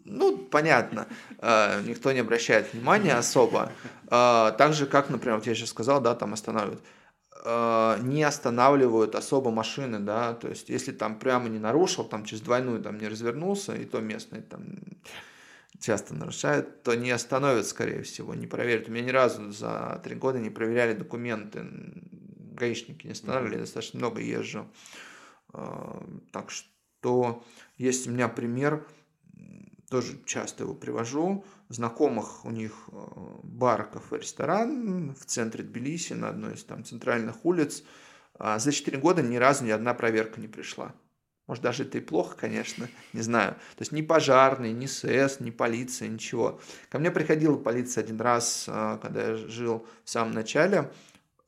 Ну, 0.03 0.37
понятно, 0.37 1.07
э, 1.39 1.81
никто 1.83 2.11
не 2.11 2.19
обращает 2.19 2.73
внимания 2.73 3.13
особо. 3.13 3.71
Э, 4.07 4.51
так 4.57 4.73
же, 4.73 4.85
как, 4.85 5.09
например, 5.09 5.37
вот 5.37 5.47
я 5.47 5.53
сейчас 5.53 5.69
сказал, 5.69 6.01
да, 6.01 6.15
там 6.15 6.33
останавливают 6.33 6.81
э, 7.43 7.97
не 8.01 8.23
останавливают 8.23 9.15
особо 9.15 9.51
машины, 9.51 9.99
да, 9.99 10.33
то 10.33 10.47
есть 10.47 10.69
если 10.69 10.91
там 10.91 11.19
прямо 11.19 11.49
не 11.49 11.59
нарушил, 11.59 12.03
там 12.03 12.25
через 12.25 12.41
двойную 12.41 12.81
там 12.81 12.97
не 12.97 13.07
развернулся, 13.07 13.75
и 13.75 13.85
то 13.85 13.99
местные 13.99 14.41
там 14.41 14.61
часто 15.81 16.13
нарушают, 16.13 16.83
то 16.83 16.93
не 16.95 17.11
остановят, 17.11 17.67
скорее 17.67 18.03
всего, 18.03 18.33
не 18.35 18.47
проверят. 18.47 18.87
У 18.87 18.91
меня 18.91 19.05
ни 19.05 19.09
разу 19.09 19.51
за 19.51 19.99
три 20.03 20.15
года 20.15 20.39
не 20.39 20.49
проверяли 20.49 20.93
документы, 20.93 21.65
гаишники 22.61 23.07
не 23.07 23.13
останавливали, 23.13 23.55
я 23.55 23.61
достаточно 23.61 23.99
много 23.99 24.21
езжу. 24.21 24.67
А, 25.53 26.05
так 26.31 26.51
что 26.51 27.43
есть 27.77 28.07
у 28.07 28.11
меня 28.11 28.29
пример, 28.29 28.87
тоже 29.89 30.21
часто 30.25 30.63
его 30.63 30.75
привожу, 30.75 31.43
знакомых 31.67 32.45
у 32.45 32.51
них 32.51 32.89
а, 32.91 33.39
бар, 33.43 33.89
кафе, 33.89 34.19
ресторан 34.19 35.15
в 35.15 35.25
центре 35.25 35.63
Тбилиси, 35.63 36.13
на 36.13 36.29
одной 36.29 36.53
из 36.53 36.63
там 36.63 36.85
центральных 36.85 37.43
улиц. 37.43 37.83
А 38.35 38.59
за 38.59 38.71
4 38.71 38.97
года 38.99 39.21
ни 39.21 39.35
разу 39.35 39.65
ни 39.65 39.71
одна 39.71 39.93
проверка 39.93 40.39
не 40.39 40.47
пришла. 40.47 40.93
Может, 41.51 41.65
даже 41.65 41.83
это 41.83 41.97
и 41.97 42.01
плохо, 42.01 42.37
конечно, 42.39 42.87
не 43.11 43.19
знаю. 43.19 43.55
То 43.75 43.81
есть 43.81 43.91
ни 43.91 44.01
пожарный, 44.01 44.71
ни 44.71 44.85
СС, 44.85 45.41
ни 45.41 45.49
полиция, 45.49 46.07
ничего. 46.07 46.61
Ко 46.87 46.97
мне 46.97 47.11
приходила 47.11 47.57
полиция 47.57 48.05
один 48.05 48.21
раз, 48.21 48.67
а, 48.69 48.99
когда 48.99 49.31
я 49.31 49.35
жил 49.35 49.85
в 50.05 50.09
самом 50.09 50.31
начале. 50.31 50.89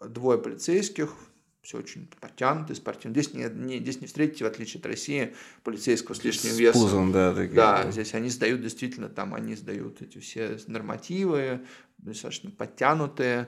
Двое 0.06 0.38
полицейских, 0.40 1.16
все 1.62 1.78
очень 1.78 2.10
подтянутые, 2.20 2.76
спортивные. 2.76 3.24
Здесь 3.24 3.34
не, 3.34 3.46
не, 3.46 3.80
здесь 3.80 4.02
не 4.02 4.08
встретите, 4.08 4.44
в 4.44 4.48
отличие 4.48 4.82
от 4.82 4.88
России, 4.88 5.36
полицейского 5.64 6.16
с 6.16 6.24
лишним 6.26 6.52
с 6.52 6.58
весом. 6.58 6.82
Пузом, 6.82 7.12
да, 7.14 7.34
такие. 7.34 7.56
Да, 7.56 7.90
здесь 7.90 8.14
они 8.14 8.28
сдают 8.28 8.62
действительно, 8.62 9.08
там 9.08 9.34
они 9.34 9.56
сдают 9.56 10.02
эти 10.02 10.18
все 10.18 10.60
нормативы, 10.68 11.62
достаточно 11.98 12.52
подтянутые. 12.52 13.48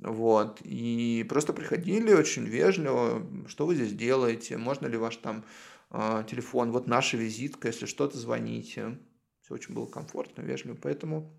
Вот. 0.00 0.60
И 0.62 1.26
просто 1.28 1.52
приходили 1.52 2.14
очень 2.14 2.46
вежливо, 2.46 3.22
что 3.48 3.66
вы 3.66 3.74
здесь 3.74 3.92
делаете, 3.92 4.56
можно 4.56 4.86
ли 4.86 4.96
ваш 4.96 5.16
там 5.16 5.44
телефон, 5.90 6.70
вот 6.72 6.86
наша 6.86 7.16
визитка, 7.16 7.68
если 7.68 7.86
что-то 7.86 8.18
звоните. 8.18 8.98
Все 9.42 9.54
очень 9.54 9.74
было 9.74 9.86
комфортно, 9.86 10.42
вежливо. 10.42 10.76
Поэтому 10.80 11.32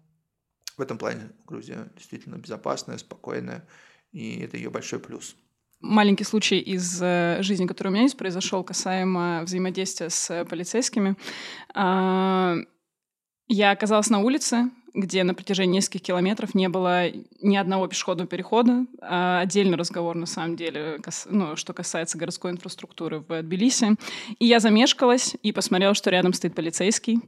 в 0.77 0.81
этом 0.81 0.97
плане 0.97 1.31
Грузия 1.45 1.89
действительно 1.95 2.35
безопасная, 2.35 2.97
спокойная, 2.97 3.67
и 4.11 4.39
это 4.39 4.57
ее 4.57 4.69
большой 4.69 4.99
плюс. 4.99 5.35
Маленький 5.79 6.23
случай 6.25 6.59
из 6.59 7.01
э, 7.01 7.37
жизни, 7.41 7.65
который 7.65 7.87
у 7.87 7.91
меня 7.91 8.03
есть, 8.03 8.17
произошел 8.17 8.63
касаемо 8.63 9.41
взаимодействия 9.43 10.09
с 10.09 10.45
полицейскими. 10.45 11.15
Я 13.47 13.71
оказалась 13.71 14.09
на 14.09 14.19
улице, 14.19 14.69
где 14.93 15.23
на 15.23 15.33
протяжении 15.33 15.75
нескольких 15.75 16.01
километров 16.01 16.53
не 16.53 16.67
было 16.69 17.09
ни 17.41 17.55
одного 17.55 17.87
пешеходного 17.87 18.27
перехода. 18.27 18.85
А 19.01 19.39
отдельный 19.39 19.77
разговор, 19.77 20.15
на 20.15 20.25
самом 20.25 20.55
деле, 20.55 20.99
кас... 21.01 21.27
ну, 21.29 21.55
что 21.55 21.73
касается 21.73 22.17
городской 22.17 22.51
инфраструктуры 22.51 23.19
в 23.19 23.41
Тбилиси. 23.41 23.95
И 24.39 24.45
я 24.45 24.59
замешкалась 24.59 25.35
и 25.43 25.51
посмотрела, 25.51 25.93
что 25.93 26.09
рядом 26.09 26.33
стоит 26.33 26.55
полицейский. 26.55 27.19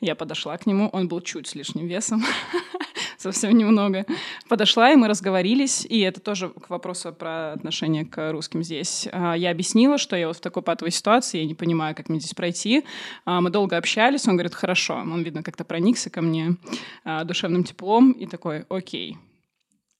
Я 0.00 0.14
подошла 0.14 0.56
к 0.58 0.66
нему, 0.66 0.88
он 0.92 1.08
был 1.08 1.20
чуть 1.20 1.46
с 1.46 1.54
лишним 1.54 1.86
весом. 1.86 2.24
совсем 3.32 3.56
немного. 3.56 4.06
Подошла, 4.48 4.92
и 4.92 4.96
мы 4.96 5.08
разговорились, 5.08 5.84
и 5.84 6.00
это 6.00 6.20
тоже 6.20 6.48
к 6.48 6.70
вопросу 6.70 7.12
про 7.12 7.52
отношение 7.52 8.04
к 8.04 8.30
русским 8.32 8.62
здесь. 8.62 9.08
А, 9.12 9.34
я 9.34 9.50
объяснила, 9.50 9.98
что 9.98 10.16
я 10.16 10.28
вот 10.28 10.36
в 10.36 10.40
такой 10.40 10.62
патовой 10.62 10.92
ситуации, 10.92 11.38
я 11.38 11.44
не 11.44 11.54
понимаю, 11.54 11.94
как 11.94 12.08
мне 12.08 12.20
здесь 12.20 12.34
пройти. 12.34 12.84
А, 13.24 13.40
мы 13.40 13.50
долго 13.50 13.76
общались, 13.76 14.28
он 14.28 14.34
говорит, 14.34 14.54
хорошо. 14.54 14.94
Он, 14.94 15.22
видно, 15.22 15.42
как-то 15.42 15.64
проникся 15.64 16.08
ко 16.08 16.22
мне 16.22 16.56
а, 17.04 17.24
душевным 17.24 17.64
теплом 17.64 18.12
и 18.12 18.26
такой, 18.26 18.64
окей, 18.68 19.16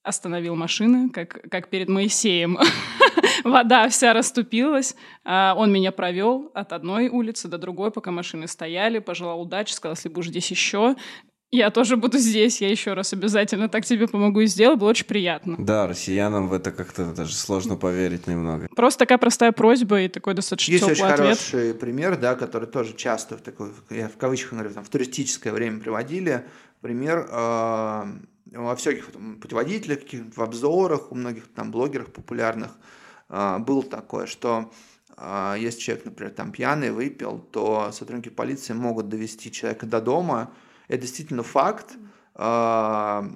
остановил 0.04 0.54
машины, 0.54 1.08
как, 1.10 1.50
как 1.50 1.68
перед 1.68 1.88
Моисеем. 1.88 2.58
Вода 3.44 3.88
вся 3.88 4.12
расступилась. 4.12 4.94
Он 5.24 5.72
меня 5.72 5.90
провел 5.90 6.50
от 6.54 6.72
одной 6.72 7.08
улицы 7.08 7.48
до 7.48 7.58
другой, 7.58 7.90
пока 7.90 8.12
машины 8.12 8.46
стояли, 8.46 9.00
пожелал 9.00 9.40
удачи, 9.40 9.72
сказал, 9.72 9.96
если 9.96 10.08
будешь 10.08 10.28
здесь 10.28 10.50
еще, 10.50 10.94
я 11.50 11.70
тоже 11.70 11.96
буду 11.96 12.18
здесь, 12.18 12.60
я 12.60 12.68
еще 12.68 12.94
раз 12.94 13.12
обязательно 13.12 13.68
так 13.68 13.84
тебе 13.84 14.08
помогу 14.08 14.40
и 14.40 14.46
сделаю, 14.46 14.76
было 14.76 14.90
очень 14.90 15.06
приятно. 15.06 15.56
Да, 15.58 15.86
россиянам 15.86 16.48
в 16.48 16.52
это 16.52 16.72
как-то 16.72 17.04
даже 17.12 17.34
сложно 17.34 17.76
поверить 17.76 18.26
немного. 18.26 18.68
Просто 18.74 19.00
такая 19.00 19.18
простая 19.18 19.52
просьба 19.52 20.02
и 20.02 20.08
такой 20.08 20.34
достаточно 20.34 20.72
Есть 20.72 20.84
теплый 20.84 20.94
очень 20.94 21.04
ответ. 21.04 21.38
хороший 21.38 21.74
пример, 21.74 22.16
да, 22.16 22.34
который 22.34 22.66
тоже 22.66 22.94
часто 22.94 23.36
в 23.36 23.42
такой, 23.42 23.70
я 23.90 24.08
в 24.08 24.16
кавычках 24.16 24.52
говорю, 24.52 24.70
там, 24.70 24.84
в 24.84 24.88
туристическое 24.88 25.52
время 25.52 25.80
приводили. 25.80 26.44
Пример 26.80 27.26
э, 27.30 28.04
во 28.52 28.76
всяких 28.76 29.12
там, 29.12 29.36
путеводителях, 29.40 30.00
в 30.34 30.42
обзорах, 30.42 31.12
у 31.12 31.14
многих 31.14 31.46
там 31.48 31.70
блогеров 31.70 32.12
популярных 32.12 32.72
э, 33.28 33.58
был 33.60 33.82
такое, 33.82 34.26
что 34.26 34.72
э, 35.16 35.56
если 35.58 35.80
человек, 35.80 36.04
например, 36.06 36.32
там 36.32 36.52
пьяный, 36.52 36.90
выпил, 36.90 37.38
то 37.38 37.90
сотрудники 37.92 38.28
полиции 38.28 38.72
могут 38.72 39.08
довести 39.08 39.50
человека 39.50 39.86
до 39.86 40.00
дома, 40.00 40.52
это 40.88 41.02
действительно 41.02 41.42
факт. 41.42 41.96
А, 42.34 43.28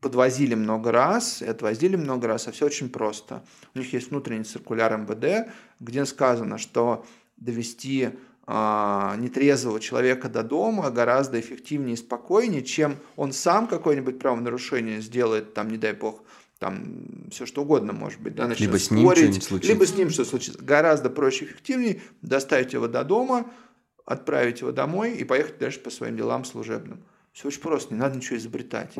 подвозили 0.00 0.54
много 0.54 0.90
раз, 0.90 1.42
отвозили 1.42 1.96
много 1.96 2.26
раз, 2.26 2.48
а 2.48 2.52
все 2.52 2.66
очень 2.66 2.88
просто. 2.88 3.44
У 3.74 3.78
них 3.78 3.92
есть 3.92 4.10
внутренний 4.10 4.44
циркуляр 4.44 4.96
МВД, 4.96 5.48
где 5.78 6.04
сказано, 6.04 6.58
что 6.58 7.06
довести 7.36 8.10
а, 8.44 9.16
нетрезвого 9.18 9.78
человека 9.78 10.28
до 10.28 10.42
дома 10.42 10.90
гораздо 10.90 11.38
эффективнее 11.38 11.94
и 11.94 11.96
спокойнее, 11.96 12.62
чем 12.62 12.96
он 13.14 13.32
сам 13.32 13.68
какое-нибудь 13.68 14.18
правонарушение 14.18 15.00
сделает, 15.00 15.54
там, 15.54 15.70
не 15.70 15.78
дай 15.78 15.92
бог, 15.92 16.22
там 16.58 17.28
все 17.30 17.46
что 17.46 17.62
угодно 17.62 17.92
может 17.92 18.20
быть, 18.20 18.34
да, 18.34 18.48
либо 18.48 18.78
с 18.78 18.90
ним 18.90 19.10
либо 19.12 19.86
с 19.86 19.96
ним 19.96 20.10
что 20.10 20.24
случится. 20.24 20.60
Гораздо 20.62 21.10
проще 21.10 21.44
и 21.44 21.48
эффективнее 21.48 22.02
доставить 22.22 22.72
его 22.72 22.88
до 22.88 23.04
дома, 23.04 23.50
отправить 24.04 24.60
его 24.60 24.72
домой 24.72 25.14
и 25.14 25.24
поехать 25.24 25.58
дальше 25.58 25.80
по 25.80 25.90
своим 25.90 26.16
делам 26.16 26.44
служебным. 26.44 27.04
Все 27.32 27.48
очень 27.48 27.60
просто, 27.60 27.94
не 27.94 28.00
надо 28.00 28.16
ничего 28.16 28.36
изобретать. 28.36 28.94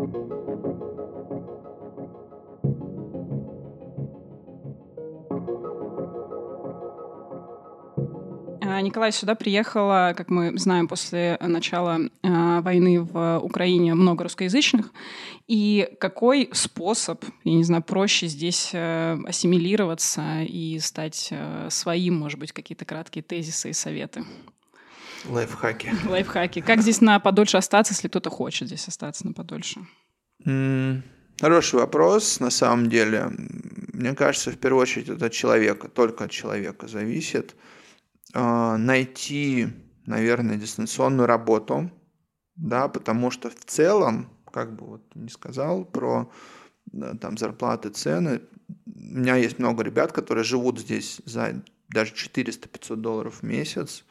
А, 8.72 8.80
Николай, 8.80 9.12
сюда 9.12 9.34
приехала, 9.34 10.14
как 10.16 10.30
мы 10.30 10.56
знаем, 10.56 10.88
после 10.88 11.36
начала 11.42 11.98
э, 12.22 12.60
войны 12.62 13.02
в 13.02 13.40
Украине 13.42 13.92
много 13.94 14.22
русскоязычных. 14.22 14.90
И 15.46 15.90
какой 16.00 16.48
способ, 16.52 17.22
я 17.44 17.52
не 17.52 17.64
знаю, 17.64 17.82
проще 17.82 18.28
здесь 18.28 18.70
э, 18.72 19.18
ассимилироваться 19.26 20.40
и 20.40 20.78
стать 20.78 21.28
э, 21.30 21.68
своим, 21.70 22.14
может 22.14 22.38
быть, 22.38 22.52
какие-то 22.52 22.86
краткие 22.86 23.22
тезисы 23.22 23.68
и 23.68 23.74
советы? 23.74 24.24
Лайфхаки. 25.28 25.92
Лайфхаки. 26.08 26.60
Как 26.60 26.80
здесь 26.82 27.00
на 27.00 27.18
подольше 27.20 27.56
остаться, 27.56 27.92
если 27.92 28.08
кто-то 28.08 28.30
хочет 28.30 28.68
здесь 28.68 28.88
остаться 28.88 29.26
на 29.26 29.32
подольше? 29.32 29.80
Хороший 31.40 31.80
вопрос, 31.80 32.40
на 32.40 32.50
самом 32.50 32.88
деле. 32.88 33.30
Мне 33.92 34.14
кажется, 34.14 34.50
в 34.50 34.58
первую 34.58 34.82
очередь 34.82 35.08
это 35.08 35.26
от 35.26 35.32
человека, 35.32 35.88
только 35.88 36.24
от 36.24 36.30
человека 36.30 36.88
зависит. 36.88 37.54
А, 38.34 38.76
найти, 38.76 39.68
наверное, 40.06 40.56
дистанционную 40.56 41.26
работу, 41.26 41.90
да, 42.56 42.88
потому 42.88 43.30
что 43.30 43.50
в 43.50 43.64
целом, 43.64 44.30
как 44.50 44.74
бы 44.76 44.86
вот 44.86 45.02
не 45.14 45.28
сказал 45.28 45.84
про 45.84 46.30
там 47.20 47.38
зарплаты, 47.38 47.90
цены, 47.90 48.42
у 48.86 49.18
меня 49.18 49.36
есть 49.36 49.58
много 49.58 49.82
ребят, 49.82 50.12
которые 50.12 50.44
живут 50.44 50.78
здесь 50.80 51.20
за 51.24 51.62
даже 51.88 52.14
400-500 52.14 52.96
долларов 52.96 53.40
в 53.40 53.42
месяц, 53.42 54.04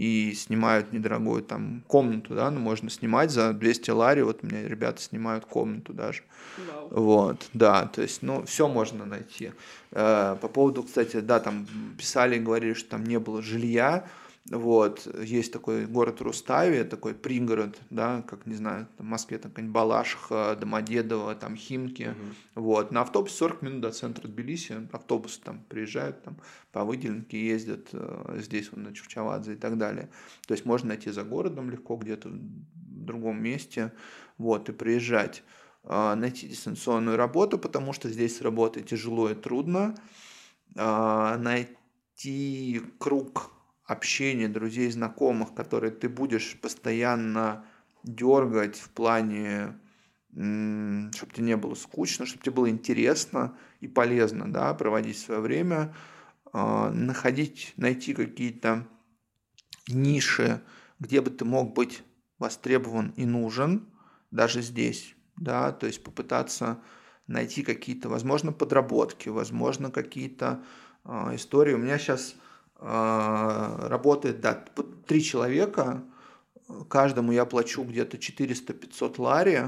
и 0.00 0.32
снимают 0.32 0.94
недорогую 0.94 1.42
там 1.42 1.82
комнату, 1.86 2.34
да, 2.34 2.50
ну, 2.50 2.58
можно 2.58 2.88
снимать 2.88 3.30
за 3.30 3.52
200 3.52 3.90
лари, 3.90 4.22
вот 4.22 4.38
у 4.42 4.46
меня 4.46 4.66
ребята 4.66 5.02
снимают 5.02 5.44
комнату 5.44 5.92
даже. 5.92 6.22
Wow. 6.56 6.88
Вот, 6.90 7.50
да, 7.52 7.84
то 7.84 8.00
есть, 8.00 8.22
ну, 8.22 8.46
все 8.46 8.66
можно 8.66 9.04
найти. 9.04 9.52
Э, 9.90 10.38
по 10.40 10.48
поводу, 10.48 10.84
кстати, 10.84 11.20
да, 11.20 11.38
там 11.38 11.66
писали 11.98 12.36
и 12.36 12.40
говорили, 12.40 12.72
что 12.72 12.88
там 12.92 13.04
не 13.04 13.18
было 13.18 13.42
жилья, 13.42 14.06
вот, 14.48 15.06
есть 15.22 15.52
такой 15.52 15.86
город 15.86 16.22
Рустави, 16.22 16.82
такой 16.84 17.14
пригород, 17.14 17.78
да, 17.90 18.22
как, 18.22 18.46
не 18.46 18.54
знаю, 18.54 18.88
в 18.98 19.02
Москве 19.02 19.38
там 19.38 19.50
какая-нибудь 19.50 19.74
Балашиха, 19.74 20.56
Домодедово, 20.58 21.34
там 21.34 21.56
Химки, 21.56 22.02
uh-huh. 22.02 22.34
вот. 22.54 22.90
На 22.90 23.02
автобусе 23.02 23.36
40 23.36 23.62
минут 23.62 23.80
до 23.82 23.90
центра 23.92 24.26
Тбилиси, 24.26 24.88
автобусы 24.92 25.40
там 25.42 25.62
приезжают, 25.68 26.22
там 26.22 26.38
по 26.72 26.84
выделенке 26.84 27.38
ездят, 27.38 27.90
э, 27.92 28.38
здесь 28.40 28.72
вот 28.72 28.80
на 28.80 28.94
Чувчавадзе 28.94 29.52
и 29.52 29.56
так 29.56 29.76
далее. 29.76 30.08
То 30.48 30.54
есть 30.54 30.64
можно 30.64 30.88
найти 30.88 31.10
за 31.10 31.22
городом 31.22 31.70
легко 31.70 31.96
где-то 31.96 32.30
в 32.30 33.04
другом 33.04 33.42
месте, 33.42 33.92
вот, 34.38 34.68
и 34.70 34.72
приезжать. 34.72 35.44
Э, 35.84 36.14
найти 36.14 36.48
дистанционную 36.48 37.18
работу, 37.18 37.58
потому 37.58 37.92
что 37.92 38.08
здесь 38.08 38.40
работать 38.40 38.88
тяжело 38.88 39.30
и 39.30 39.34
трудно. 39.34 39.94
Э, 40.76 41.36
найти 41.36 42.82
круг 42.98 43.52
общения, 43.90 44.48
друзей, 44.48 44.88
знакомых, 44.90 45.52
которые 45.52 45.90
ты 45.90 46.08
будешь 46.08 46.56
постоянно 46.60 47.64
дергать 48.04 48.76
в 48.76 48.88
плане, 48.90 49.78
чтобы 50.32 51.32
тебе 51.32 51.44
не 51.44 51.56
было 51.56 51.74
скучно, 51.74 52.24
чтобы 52.24 52.44
тебе 52.44 52.54
было 52.54 52.70
интересно 52.70 53.58
и 53.80 53.88
полезно, 53.88 54.50
да, 54.50 54.72
проводить 54.74 55.18
свое 55.18 55.40
время, 55.40 55.92
а, 56.52 56.90
находить, 56.90 57.74
найти 57.76 58.14
какие-то 58.14 58.86
ниши, 59.88 60.62
где 61.00 61.20
бы 61.20 61.30
ты 61.30 61.44
мог 61.44 61.74
быть 61.74 62.04
востребован 62.38 63.12
и 63.16 63.24
нужен, 63.24 63.88
даже 64.30 64.62
здесь, 64.62 65.16
да, 65.36 65.72
то 65.72 65.88
есть 65.88 66.04
попытаться 66.04 66.80
найти 67.26 67.64
какие-то, 67.64 68.08
возможно, 68.08 68.52
подработки, 68.52 69.28
возможно, 69.28 69.90
какие-то 69.90 70.64
э, 71.04 71.34
истории. 71.34 71.74
У 71.74 71.78
меня 71.78 71.98
сейчас 71.98 72.36
работает, 72.80 74.40
да, 74.40 74.64
три 75.06 75.22
человека, 75.22 76.02
каждому 76.88 77.32
я 77.32 77.44
плачу 77.44 77.84
где-то 77.84 78.16
400-500 78.16 79.14
лари, 79.18 79.60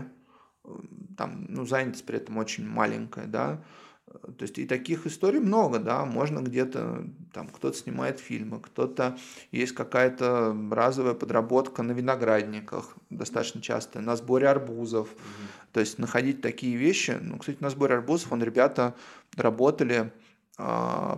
там, 1.16 1.46
ну, 1.48 1.66
занятость 1.66 2.06
при 2.06 2.16
этом 2.16 2.38
очень 2.38 2.66
маленькая, 2.66 3.26
да, 3.26 3.62
то 4.06 4.42
есть 4.42 4.58
и 4.58 4.66
таких 4.66 5.06
историй 5.06 5.40
много, 5.40 5.78
да, 5.78 6.04
можно 6.04 6.40
где-то, 6.40 7.04
там, 7.32 7.48
кто-то 7.48 7.76
снимает 7.76 8.20
фильмы, 8.20 8.60
кто-то, 8.60 9.16
есть 9.50 9.72
какая-то 9.72 10.56
разовая 10.70 11.14
подработка 11.14 11.82
на 11.82 11.92
виноградниках, 11.92 12.94
достаточно 13.10 13.62
часто, 13.62 14.00
на 14.00 14.16
сборе 14.16 14.48
арбузов, 14.48 15.08
mm-hmm. 15.08 15.72
то 15.72 15.80
есть 15.80 15.98
находить 15.98 16.40
такие 16.40 16.76
вещи, 16.76 17.18
ну, 17.20 17.38
кстати, 17.38 17.58
на 17.60 17.70
сборе 17.70 17.94
арбузов, 17.94 18.32
он, 18.32 18.42
ребята 18.42 18.94
работали, 19.36 19.94
а, 19.94 20.21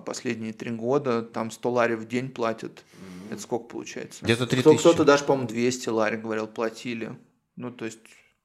последние 0.07 0.53
три 0.53 0.71
года, 0.71 1.23
там 1.23 1.51
100 1.51 1.71
лари 1.71 1.95
в 1.95 2.07
день 2.07 2.31
платят. 2.31 2.85
Mm-hmm. 2.85 3.33
Это 3.33 3.43
сколько 3.43 3.65
получается? 3.67 4.25
Где-то 4.25 4.47
3 4.47 4.61
Кто, 4.61 4.75
Кто-то 4.77 5.05
даже, 5.05 5.25
по-моему, 5.25 5.49
200 5.49 5.89
лари, 5.89 6.17
говорил, 6.17 6.47
платили. 6.47 7.19
Ну, 7.57 7.71
то 7.71 7.85
есть 7.85 8.01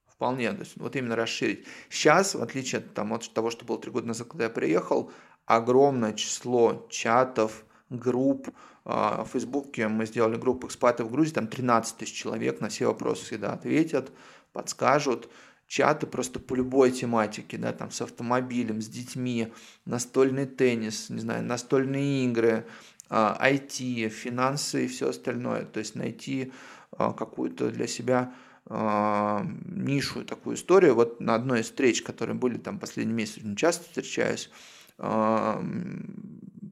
вполне, 0.07 0.51
то 0.51 0.59
есть 0.59 0.73
вот 0.75 0.95
именно 0.95 1.15
расширить. 1.15 1.65
Сейчас, 1.89 2.35
в 2.35 2.41
отличие 2.41 2.79
от, 2.79 2.93
там, 2.93 3.13
от 3.13 3.31
того, 3.33 3.49
что 3.51 3.65
было 3.65 3.79
три 3.79 3.91
года 3.91 4.07
назад, 4.07 4.27
когда 4.27 4.45
я 4.45 4.49
приехал, 4.49 5.11
огромное 5.45 6.13
число 6.13 6.85
чатов, 6.89 7.65
групп, 7.89 8.49
а, 8.85 9.23
в 9.23 9.29
Фейсбуке 9.29 9.87
мы 9.87 10.05
сделали 10.05 10.35
группу 10.35 10.67
экспатов 10.67 11.07
в 11.07 11.11
Грузии, 11.11 11.33
там 11.33 11.47
13 11.47 11.97
тысяч 11.97 12.13
человек 12.13 12.59
на 12.59 12.69
все 12.69 12.87
вопросы 12.87 13.23
всегда 13.25 13.53
ответят, 13.53 14.11
подскажут 14.51 15.29
чаты 15.69 16.07
просто 16.07 16.39
по 16.39 16.55
любой 16.55 16.91
тематике, 16.91 17.57
да, 17.57 17.71
там 17.71 17.91
с 17.91 18.01
автомобилем, 18.01 18.81
с 18.81 18.87
детьми, 18.87 19.53
настольный 19.85 20.47
теннис, 20.47 21.09
не 21.09 21.19
знаю, 21.19 21.43
настольные 21.43 22.25
игры, 22.25 22.65
IT, 23.09 24.07
а, 24.07 24.09
финансы 24.09 24.85
и 24.85 24.87
все 24.87 25.09
остальное. 25.09 25.65
То 25.65 25.79
есть 25.79 25.93
найти 25.93 26.51
а, 26.91 27.13
какую-то 27.13 27.69
для 27.69 27.85
себя 27.85 28.33
а, 28.65 29.45
нишу, 29.65 30.25
такую 30.25 30.55
историю. 30.55 30.95
Вот 30.95 31.21
на 31.21 31.35
одной 31.35 31.61
из 31.61 31.65
встреч, 31.65 32.01
которые 32.01 32.35
были 32.35 32.57
там 32.57 32.79
последний 32.79 33.13
месяц, 33.13 33.37
очень 33.37 33.55
часто 33.55 33.83
встречаюсь, 33.83 34.49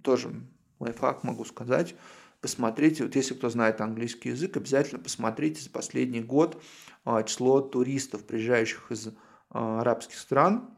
тоже 0.04 0.34
лайфхак 0.80 1.24
могу 1.24 1.46
сказать, 1.46 1.96
посмотрите, 2.42 3.04
вот 3.04 3.16
если 3.16 3.34
кто 3.34 3.50
знает 3.50 3.82
английский 3.82 4.30
язык, 4.30 4.58
обязательно 4.58 5.02
посмотрите 5.02 5.62
за 5.62 5.70
последний 5.70 6.22
год 6.22 6.62
а, 7.06 7.24
число 7.24 7.62
туристов, 7.62 8.26
приезжающих 8.26 8.92
из 8.92 9.10
а, 9.50 9.82
арабских 9.82 10.18
стран, 10.18 10.70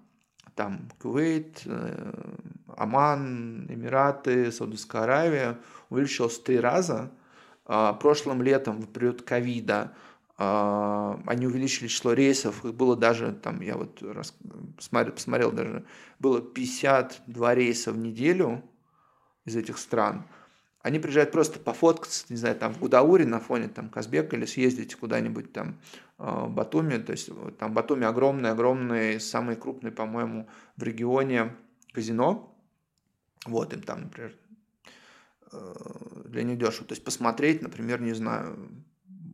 там 0.56 0.90
Кувейт, 1.02 1.62
э, 1.66 2.12
Оман, 2.76 3.66
Эмираты, 3.70 4.52
Саудовская 4.52 5.04
Аравия, 5.04 5.58
увеличилось 5.90 6.38
в 6.38 6.44
три 6.44 6.60
раза. 6.60 7.12
А, 7.66 7.94
прошлым 7.94 8.42
летом, 8.42 8.82
в 8.82 8.88
период 8.88 9.22
ковида, 9.22 9.94
они 10.38 11.48
увеличили 11.48 11.90
число 11.90 12.14
рейсов, 12.14 12.64
их 12.64 12.74
было 12.74 12.96
даже, 12.96 13.34
там, 13.34 13.60
я 13.60 13.76
вот 13.76 14.02
посмотрел, 14.78 15.14
посмотрел 15.14 15.52
даже, 15.52 15.86
было 16.18 16.42
52 16.42 17.56
рейса 17.56 17.92
в 17.92 17.98
неделю 17.98 18.64
из 19.44 19.58
этих 19.58 19.78
стран– 19.78 20.26
они 20.82 21.00
приезжают 21.00 21.32
просто 21.32 21.60
пофоткаться, 21.60 22.26
не 22.30 22.38
знаю, 22.38 22.56
там 22.56 22.74
в 22.74 22.80
Гудауре 22.80 23.26
на 23.26 23.40
фоне 23.40 23.68
там 23.68 23.90
Казбека 23.90 24.36
или 24.36 24.46
съездить 24.46 24.96
куда-нибудь 24.96 25.52
там 25.52 25.78
э, 26.18 26.46
Батуми. 26.48 26.98
То 26.98 27.12
есть 27.12 27.30
там 27.58 27.74
Батуми 27.74 28.06
огромный, 28.06 28.52
огромный, 28.52 29.20
самый 29.20 29.58
крупный, 29.58 29.92
по-моему, 29.92 30.48
в 30.78 30.84
регионе 30.84 31.56
казино. 31.92 32.56
Вот 33.46 33.74
им 33.74 33.82
там, 33.82 34.04
например, 34.04 34.34
э, 35.52 35.74
для 36.26 36.44
них 36.44 36.58
дешево. 36.58 36.88
То 36.88 36.94
есть 36.94 37.04
посмотреть, 37.04 37.62
например, 37.62 38.02
не 38.02 38.14
знаю, 38.14 38.58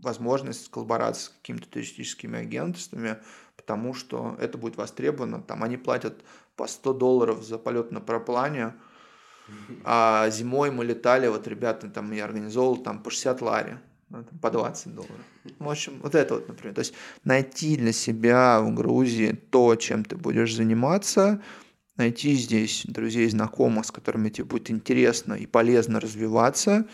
возможность 0.01 0.69
коллаборации 0.71 1.25
с 1.25 1.29
какими-то 1.29 1.67
туристическими 1.67 2.39
агентствами, 2.39 3.17
потому 3.55 3.93
что 3.93 4.35
это 4.39 4.57
будет 4.57 4.77
востребовано. 4.77 5.41
Там 5.41 5.63
они 5.63 5.77
платят 5.77 6.23
по 6.55 6.65
100 6.65 6.93
долларов 6.93 7.43
за 7.43 7.59
полет 7.59 7.91
на 7.91 8.01
параплане, 8.01 8.73
а 9.83 10.29
зимой 10.29 10.71
мы 10.71 10.85
летали, 10.85 11.27
вот 11.27 11.47
ребята 11.47 11.89
там 11.89 12.11
я 12.11 12.25
организовал 12.25 12.77
там 12.77 13.01
по 13.01 13.09
60 13.09 13.41
лари, 13.41 13.77
ну, 14.09 14.23
по 14.41 14.49
20 14.49 14.95
долларов. 14.95 15.25
В 15.59 15.69
общем, 15.69 15.99
вот 16.01 16.15
это 16.15 16.35
вот, 16.35 16.47
например. 16.47 16.73
То 16.75 16.79
есть 16.79 16.93
найти 17.23 17.77
для 17.77 17.91
себя 17.91 18.61
в 18.61 18.73
Грузии 18.73 19.31
то, 19.31 19.75
чем 19.75 20.03
ты 20.03 20.15
будешь 20.15 20.55
заниматься, 20.55 21.41
найти 21.97 22.33
здесь 22.33 22.83
друзей, 22.85 23.29
знакомых, 23.29 23.85
с 23.85 23.91
которыми 23.91 24.29
тебе 24.29 24.45
будет 24.45 24.71
интересно 24.71 25.33
и 25.33 25.45
полезно 25.45 25.99
развиваться, 25.99 26.87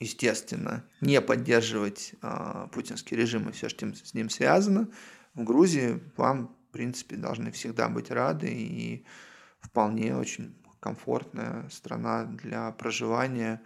естественно, 0.00 0.84
не 1.00 1.20
поддерживать 1.20 2.14
э, 2.20 2.66
путинский 2.72 3.16
режим 3.16 3.48
и 3.48 3.52
все, 3.52 3.68
что 3.68 3.92
с 3.94 4.12
ним 4.14 4.28
связано. 4.28 4.88
В 5.34 5.44
Грузии 5.44 6.00
вам, 6.16 6.56
в 6.68 6.72
принципе, 6.72 7.16
должны 7.16 7.50
всегда 7.52 7.88
быть 7.88 8.10
рады 8.10 8.48
и 8.48 9.04
вполне 9.60 10.16
очень 10.16 10.54
комфортная 10.84 11.66
страна 11.70 12.24
для 12.24 12.70
проживания, 12.72 13.62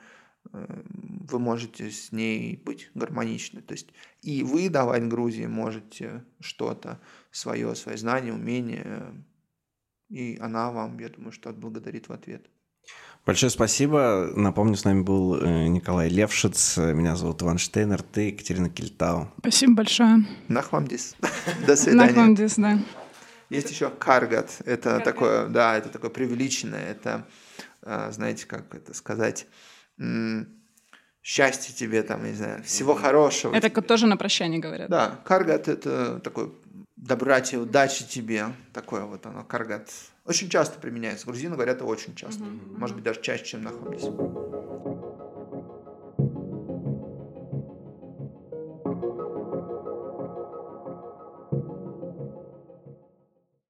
э, 0.53 0.83
вы 1.31 1.39
можете 1.41 1.91
с 1.91 2.12
ней 2.12 2.62
быть 2.64 2.91
гармоничны. 2.95 3.61
То 3.61 3.75
есть 3.75 3.89
и 4.23 4.45
вы 4.45 4.69
давать 4.69 5.09
Грузии 5.09 5.47
можете 5.47 6.25
что-то, 6.39 7.01
свое, 7.33 7.75
свои 7.75 7.97
знания, 7.97 8.33
умения, 8.33 9.12
и 10.09 10.39
она 10.41 10.71
вам, 10.71 11.01
я 11.01 11.09
думаю, 11.09 11.33
что 11.33 11.51
отблагодарит 11.51 12.09
в 12.09 12.12
ответ. 12.12 12.47
Большое 13.27 13.51
спасибо. 13.51 14.31
Напомню, 14.37 14.77
с 14.77 14.85
нами 14.85 15.03
был 15.03 15.35
э, 15.35 15.66
Николай 15.66 16.09
Левшиц. 16.09 16.79
Меня 16.79 17.16
зовут 17.16 17.43
Иван 17.43 17.59
Штейнер. 17.59 18.01
Ты 18.03 18.29
Екатерина 18.29 18.71
Кельтау. 18.71 19.29
Спасибо 19.41 19.75
большое. 19.75 20.25
Нахвамдис. 20.47 21.16
До 21.66 21.75
свидания. 21.75 22.07
Нахвамдис, 22.07 22.55
да. 22.57 22.79
Есть 23.51 23.70
еще 23.70 23.90
каргат. 23.90 24.61
Это 24.64 25.01
такое, 25.01 25.49
да, 25.49 25.76
это 25.76 25.88
такое 25.88 26.11
преувеличенное. 26.11 26.90
Это, 26.90 27.26
э, 27.82 28.11
знаете, 28.12 28.46
как 28.46 28.74
это 28.74 28.92
сказать, 28.94 29.46
счастье 31.22 31.74
тебе, 31.74 32.03
там, 32.03 32.24
не 32.24 32.34
знаю, 32.34 32.62
всего 32.62 32.94
хорошего. 32.94 33.55
Это 33.55 33.70
тоже 33.82 34.07
на 34.07 34.16
прощание 34.16 34.61
говорят. 34.61 34.90
Да, 34.90 35.20
каргат– 35.24 35.68
это 35.68 36.20
такой 36.20 36.53
добрати, 36.96 37.57
удачи 37.57 38.07
тебе. 38.07 38.46
Такое 38.72 39.05
вот 39.05 39.24
оно, 39.26 39.44
каргат. 39.44 39.90
Очень 40.24 40.51
часто 40.51 40.78
применяется. 40.78 41.26
Грузины 41.26 41.55
говорят 41.55 41.76
это 41.76 41.84
очень 41.84 42.14
часто. 42.14 42.44
Может 42.44 42.96
быть, 42.96 43.05
даже 43.05 43.22
чаще, 43.22 43.44
чем 43.44 43.62
на. 43.62 43.70